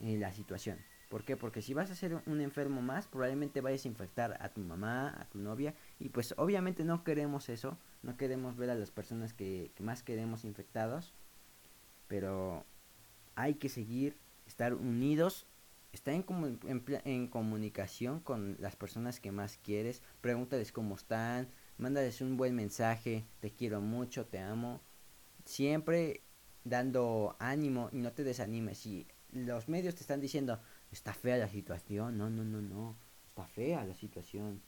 eh, 0.00 0.16
la 0.18 0.32
situación. 0.32 0.78
¿Por 1.10 1.24
qué? 1.24 1.36
Porque 1.36 1.60
si 1.60 1.74
vas 1.74 1.90
a 1.90 1.94
ser 1.94 2.22
un 2.26 2.40
enfermo 2.40 2.80
más, 2.80 3.08
probablemente 3.08 3.60
vayas 3.60 3.84
a 3.84 3.88
infectar 3.88 4.38
a 4.40 4.48
tu 4.50 4.60
mamá, 4.60 5.08
a 5.20 5.24
tu 5.26 5.38
novia, 5.38 5.74
y 5.98 6.08
pues 6.08 6.34
obviamente 6.38 6.84
no 6.84 7.02
queremos 7.02 7.48
eso, 7.48 7.76
no 8.02 8.16
queremos 8.16 8.56
ver 8.56 8.70
a 8.70 8.76
las 8.76 8.92
personas 8.92 9.34
que, 9.34 9.72
más 9.80 10.02
queremos 10.02 10.44
infectados, 10.44 11.12
pero 12.06 12.64
hay 13.34 13.54
que 13.54 13.68
seguir, 13.68 14.16
estar 14.46 14.72
unidos, 14.72 15.46
estar 15.92 16.14
en, 16.14 16.24
en, 16.66 16.84
en 17.04 17.28
comunicación 17.28 18.20
con 18.20 18.56
las 18.60 18.76
personas 18.76 19.20
que 19.20 19.32
más 19.32 19.58
quieres, 19.58 20.02
pregúntales 20.20 20.72
cómo 20.72 20.94
están, 20.94 21.48
mándales 21.78 22.20
un 22.20 22.36
buen 22.36 22.54
mensaje, 22.54 23.26
te 23.40 23.50
quiero 23.50 23.80
mucho, 23.80 24.26
te 24.26 24.38
amo, 24.38 24.80
siempre 25.44 26.22
dando 26.64 27.36
ánimo 27.38 27.88
y 27.92 27.98
no 27.98 28.12
te 28.12 28.24
desanimes. 28.24 28.78
Si 28.78 29.06
los 29.32 29.68
medios 29.68 29.94
te 29.94 30.02
están 30.02 30.20
diciendo, 30.20 30.60
está 30.90 31.12
fea 31.14 31.36
la 31.36 31.48
situación, 31.48 32.18
no, 32.18 32.30
no, 32.30 32.44
no, 32.44 32.60
no, 32.60 32.96
está 33.28 33.46
fea 33.46 33.84
la 33.84 33.94
situación. 33.94 34.62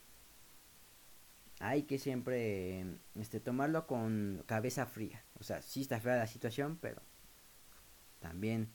Hay 1.60 1.84
que 1.84 1.98
siempre 1.98 2.84
este 3.14 3.38
tomarlo 3.38 3.86
con 3.86 4.42
cabeza 4.46 4.86
fría. 4.86 5.24
O 5.38 5.44
sea, 5.44 5.62
sí 5.62 5.82
está 5.82 6.00
fea 6.00 6.16
la 6.16 6.26
situación, 6.26 6.78
pero 6.80 7.02
también 8.18 8.68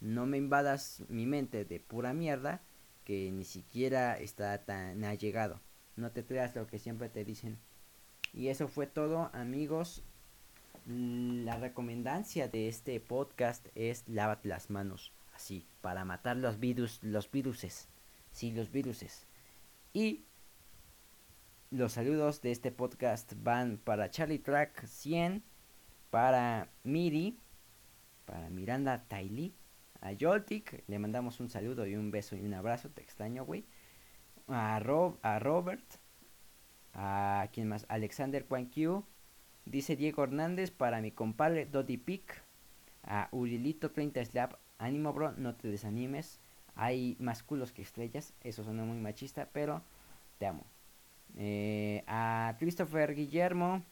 no 0.00 0.26
me 0.26 0.38
invadas 0.38 1.02
mi 1.08 1.26
mente 1.26 1.64
de 1.64 1.80
pura 1.80 2.12
mierda 2.12 2.62
que 3.04 3.30
ni 3.32 3.44
siquiera 3.44 4.18
está 4.18 4.64
tan 4.64 5.04
allegado. 5.04 5.60
No 5.96 6.10
te 6.10 6.24
creas 6.24 6.54
lo 6.56 6.66
que 6.66 6.78
siempre 6.78 7.08
te 7.08 7.24
dicen. 7.24 7.58
Y 8.32 8.48
eso 8.48 8.68
fue 8.68 8.86
todo, 8.86 9.30
amigos. 9.32 10.02
La 10.86 11.56
recomendancia 11.56 12.48
de 12.48 12.68
este 12.68 12.98
podcast 13.00 13.68
es 13.74 14.04
lávate 14.08 14.48
las 14.48 14.70
manos 14.70 15.12
así, 15.34 15.66
para 15.80 16.04
matar 16.04 16.36
los 16.36 16.58
virus, 16.58 17.02
los 17.02 17.30
viruses, 17.30 17.88
sí, 18.32 18.52
los 18.52 18.70
viruses. 18.70 19.26
Y 19.92 20.24
los 21.70 21.92
saludos 21.92 22.40
de 22.42 22.52
este 22.52 22.70
podcast 22.70 23.32
van 23.42 23.78
para 23.78 24.10
Charlie 24.10 24.38
Track 24.38 24.86
100, 24.86 25.42
para 26.10 26.68
Miri, 26.84 27.38
para 28.24 28.48
Miranda 28.50 29.04
Taili, 29.08 29.54
a 30.04 30.12
Joltik, 30.20 30.84
le 30.86 30.98
mandamos 30.98 31.40
un 31.40 31.48
saludo 31.48 31.86
y 31.86 31.96
un 31.96 32.10
beso 32.10 32.36
y 32.36 32.42
un 32.42 32.52
abrazo, 32.52 32.90
te 32.90 33.00
extraño, 33.02 33.44
güey. 33.44 33.64
A, 34.46 34.78
Rob, 34.78 35.18
a 35.22 35.38
Robert, 35.38 35.84
a 36.92 37.48
quien 37.52 37.68
más, 37.68 37.86
Alexander 37.88 38.44
Quan 38.44 38.70
dice 39.64 39.96
Diego 39.96 40.22
Hernández 40.22 40.70
para 40.70 41.00
mi 41.00 41.10
compadre 41.10 41.64
Dodi 41.64 41.96
Pic, 41.96 42.42
a 43.02 43.28
Urilito 43.32 43.90
30 43.90 44.22
Slap, 44.26 44.54
ánimo 44.78 45.14
bro, 45.14 45.32
no 45.32 45.54
te 45.54 45.68
desanimes. 45.68 46.38
Hay 46.76 47.16
más 47.18 47.42
culos 47.42 47.72
que 47.72 47.80
estrellas, 47.80 48.34
eso 48.42 48.62
suena 48.62 48.84
muy 48.84 48.98
machista, 48.98 49.48
pero 49.52 49.82
te 50.38 50.46
amo. 50.46 50.66
Eh, 51.36 52.04
a 52.06 52.56
Christopher 52.58 53.14
Guillermo, 53.14 53.82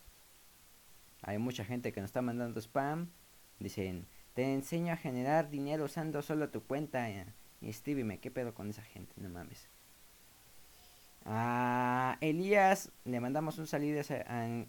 hay 1.22 1.38
mucha 1.38 1.64
gente 1.64 1.90
que 1.90 2.02
nos 2.02 2.08
está 2.08 2.20
mandando 2.20 2.60
spam. 2.60 3.08
Dicen, 3.58 4.06
te 4.34 4.52
enseño 4.52 4.92
a 4.92 4.96
generar 4.96 5.50
dinero 5.50 5.84
usando 5.84 6.22
solo 6.22 6.50
tu 6.50 6.62
cuenta. 6.62 7.08
Y 7.60 7.68
escríbeme, 7.68 8.18
¿qué 8.18 8.30
pedo 8.30 8.54
con 8.54 8.70
esa 8.70 8.82
gente? 8.82 9.12
No 9.16 9.28
mames. 9.28 9.68
A 11.24 12.16
Elías 12.20 12.90
le 13.04 13.20
mandamos 13.20 13.58
un 13.58 13.66
saludo, 13.66 14.02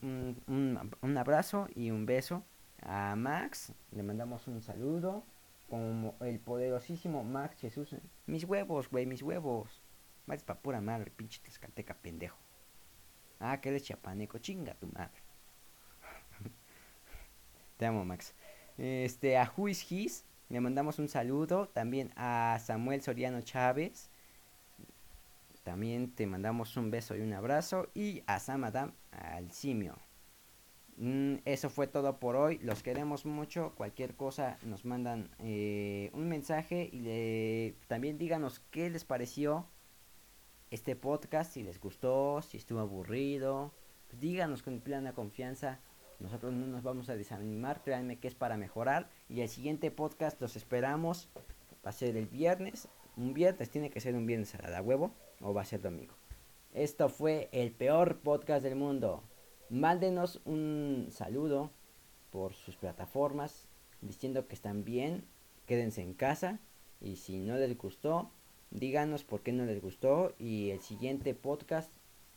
un, 0.01 0.91
un 1.01 1.17
abrazo 1.17 1.67
y 1.75 1.91
un 1.91 2.05
beso. 2.05 2.43
A 2.81 3.15
Max 3.15 3.73
le 3.91 4.03
mandamos 4.03 4.47
un 4.47 4.61
saludo 4.61 5.23
como 5.69 6.15
el 6.19 6.39
poderosísimo 6.39 7.23
Max 7.23 7.59
Jesús. 7.59 7.95
Mis 8.27 8.43
huevos, 8.43 8.89
güey, 8.89 9.05
mis 9.05 9.23
huevos. 9.23 9.81
Más 10.25 10.43
pa' 10.43 10.61
pura 10.61 10.81
madre, 10.81 11.11
pinche 11.11 11.41
tezcalteca 11.41 11.95
pendejo. 11.95 12.37
Ah, 13.39 13.59
que 13.59 13.69
eres 13.69 13.83
chapaneco, 13.83 14.37
chinga 14.37 14.75
tu 14.75 14.87
madre. 14.87 15.21
Te 17.77 17.85
amo, 17.85 18.05
Max. 18.05 18.33
Este, 18.77 19.37
a 19.37 19.45
Juiz 19.45 19.91
His, 19.91 20.25
le 20.49 20.59
mandamos 20.61 20.99
un 20.99 21.09
saludo. 21.09 21.67
También 21.67 22.11
a 22.15 22.59
Samuel 22.63 23.01
Soriano 23.01 23.41
Chávez. 23.41 24.09
También 25.63 26.11
te 26.11 26.27
mandamos 26.27 26.75
un 26.75 26.91
beso 26.91 27.15
y 27.15 27.21
un 27.21 27.33
abrazo. 27.33 27.89
Y 27.93 28.23
a 28.27 28.39
Samadam, 28.39 28.93
al 29.11 29.51
simio. 29.51 29.97
Mm, 30.97 31.37
eso 31.45 31.69
fue 31.69 31.87
todo 31.87 32.19
por 32.19 32.35
hoy. 32.35 32.59
Los 32.59 32.83
queremos 32.83 33.25
mucho. 33.25 33.73
Cualquier 33.75 34.15
cosa 34.15 34.57
nos 34.63 34.85
mandan 34.85 35.29
eh, 35.39 36.11
un 36.13 36.27
mensaje 36.27 36.89
y 36.91 37.71
también 37.87 38.17
díganos 38.17 38.59
qué 38.71 38.89
les 38.89 39.05
pareció 39.05 39.65
este 40.69 40.95
podcast. 40.95 41.53
Si 41.53 41.63
les 41.63 41.79
gustó, 41.79 42.41
si 42.41 42.57
estuvo 42.57 42.79
aburrido. 42.79 43.73
Díganos 44.19 44.61
con 44.61 44.81
plena 44.81 45.13
confianza. 45.13 45.79
Nosotros 46.23 46.53
no 46.53 46.65
nos 46.65 46.83
vamos 46.83 47.09
a 47.09 47.17
desanimar. 47.17 47.83
Créanme 47.83 48.17
que 48.17 48.29
es 48.29 48.33
para 48.33 48.57
mejorar. 48.57 49.09
Y 49.27 49.41
el 49.41 49.49
siguiente 49.49 49.91
podcast 49.91 50.39
los 50.39 50.55
esperamos. 50.55 51.27
Va 51.85 51.89
a 51.89 51.91
ser 51.91 52.15
el 52.15 52.27
viernes. 52.27 52.87
Un 53.17 53.33
viernes 53.33 53.69
tiene 53.69 53.89
que 53.89 53.99
ser 53.99 54.15
un 54.15 54.25
viernes 54.25 54.55
a 54.55 54.69
la 54.69 54.81
huevo. 54.81 55.11
O 55.41 55.53
va 55.53 55.61
a 55.61 55.65
ser 55.65 55.81
domingo. 55.81 56.15
Esto 56.73 57.09
fue 57.09 57.49
el 57.51 57.71
peor 57.71 58.19
podcast 58.21 58.63
del 58.63 58.75
mundo. 58.75 59.21
Mándenos 59.69 60.41
un 60.45 61.09
saludo 61.11 61.71
por 62.31 62.53
sus 62.53 62.77
plataformas 62.77 63.67
diciendo 64.01 64.47
que 64.47 64.55
están 64.55 64.83
bien, 64.83 65.25
quédense 65.65 66.01
en 66.01 66.13
casa 66.13 66.59
y 66.99 67.17
si 67.17 67.39
no 67.39 67.57
les 67.57 67.77
gustó, 67.77 68.31
díganos 68.71 69.23
por 69.23 69.41
qué 69.41 69.51
no 69.51 69.65
les 69.65 69.81
gustó 69.81 70.33
y 70.39 70.71
el 70.71 70.79
siguiente 70.79 71.33
podcast 71.33 71.91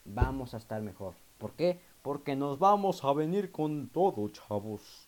vamos 0.04 0.54
a 0.54 0.58
estar 0.58 0.82
mejor. 0.82 1.14
¿Por 1.38 1.54
qué? 1.54 1.80
Porque 2.06 2.36
nos 2.36 2.60
vamos 2.60 3.02
a 3.02 3.12
venir 3.12 3.50
con 3.50 3.88
todo, 3.88 4.28
chavos. 4.28 5.05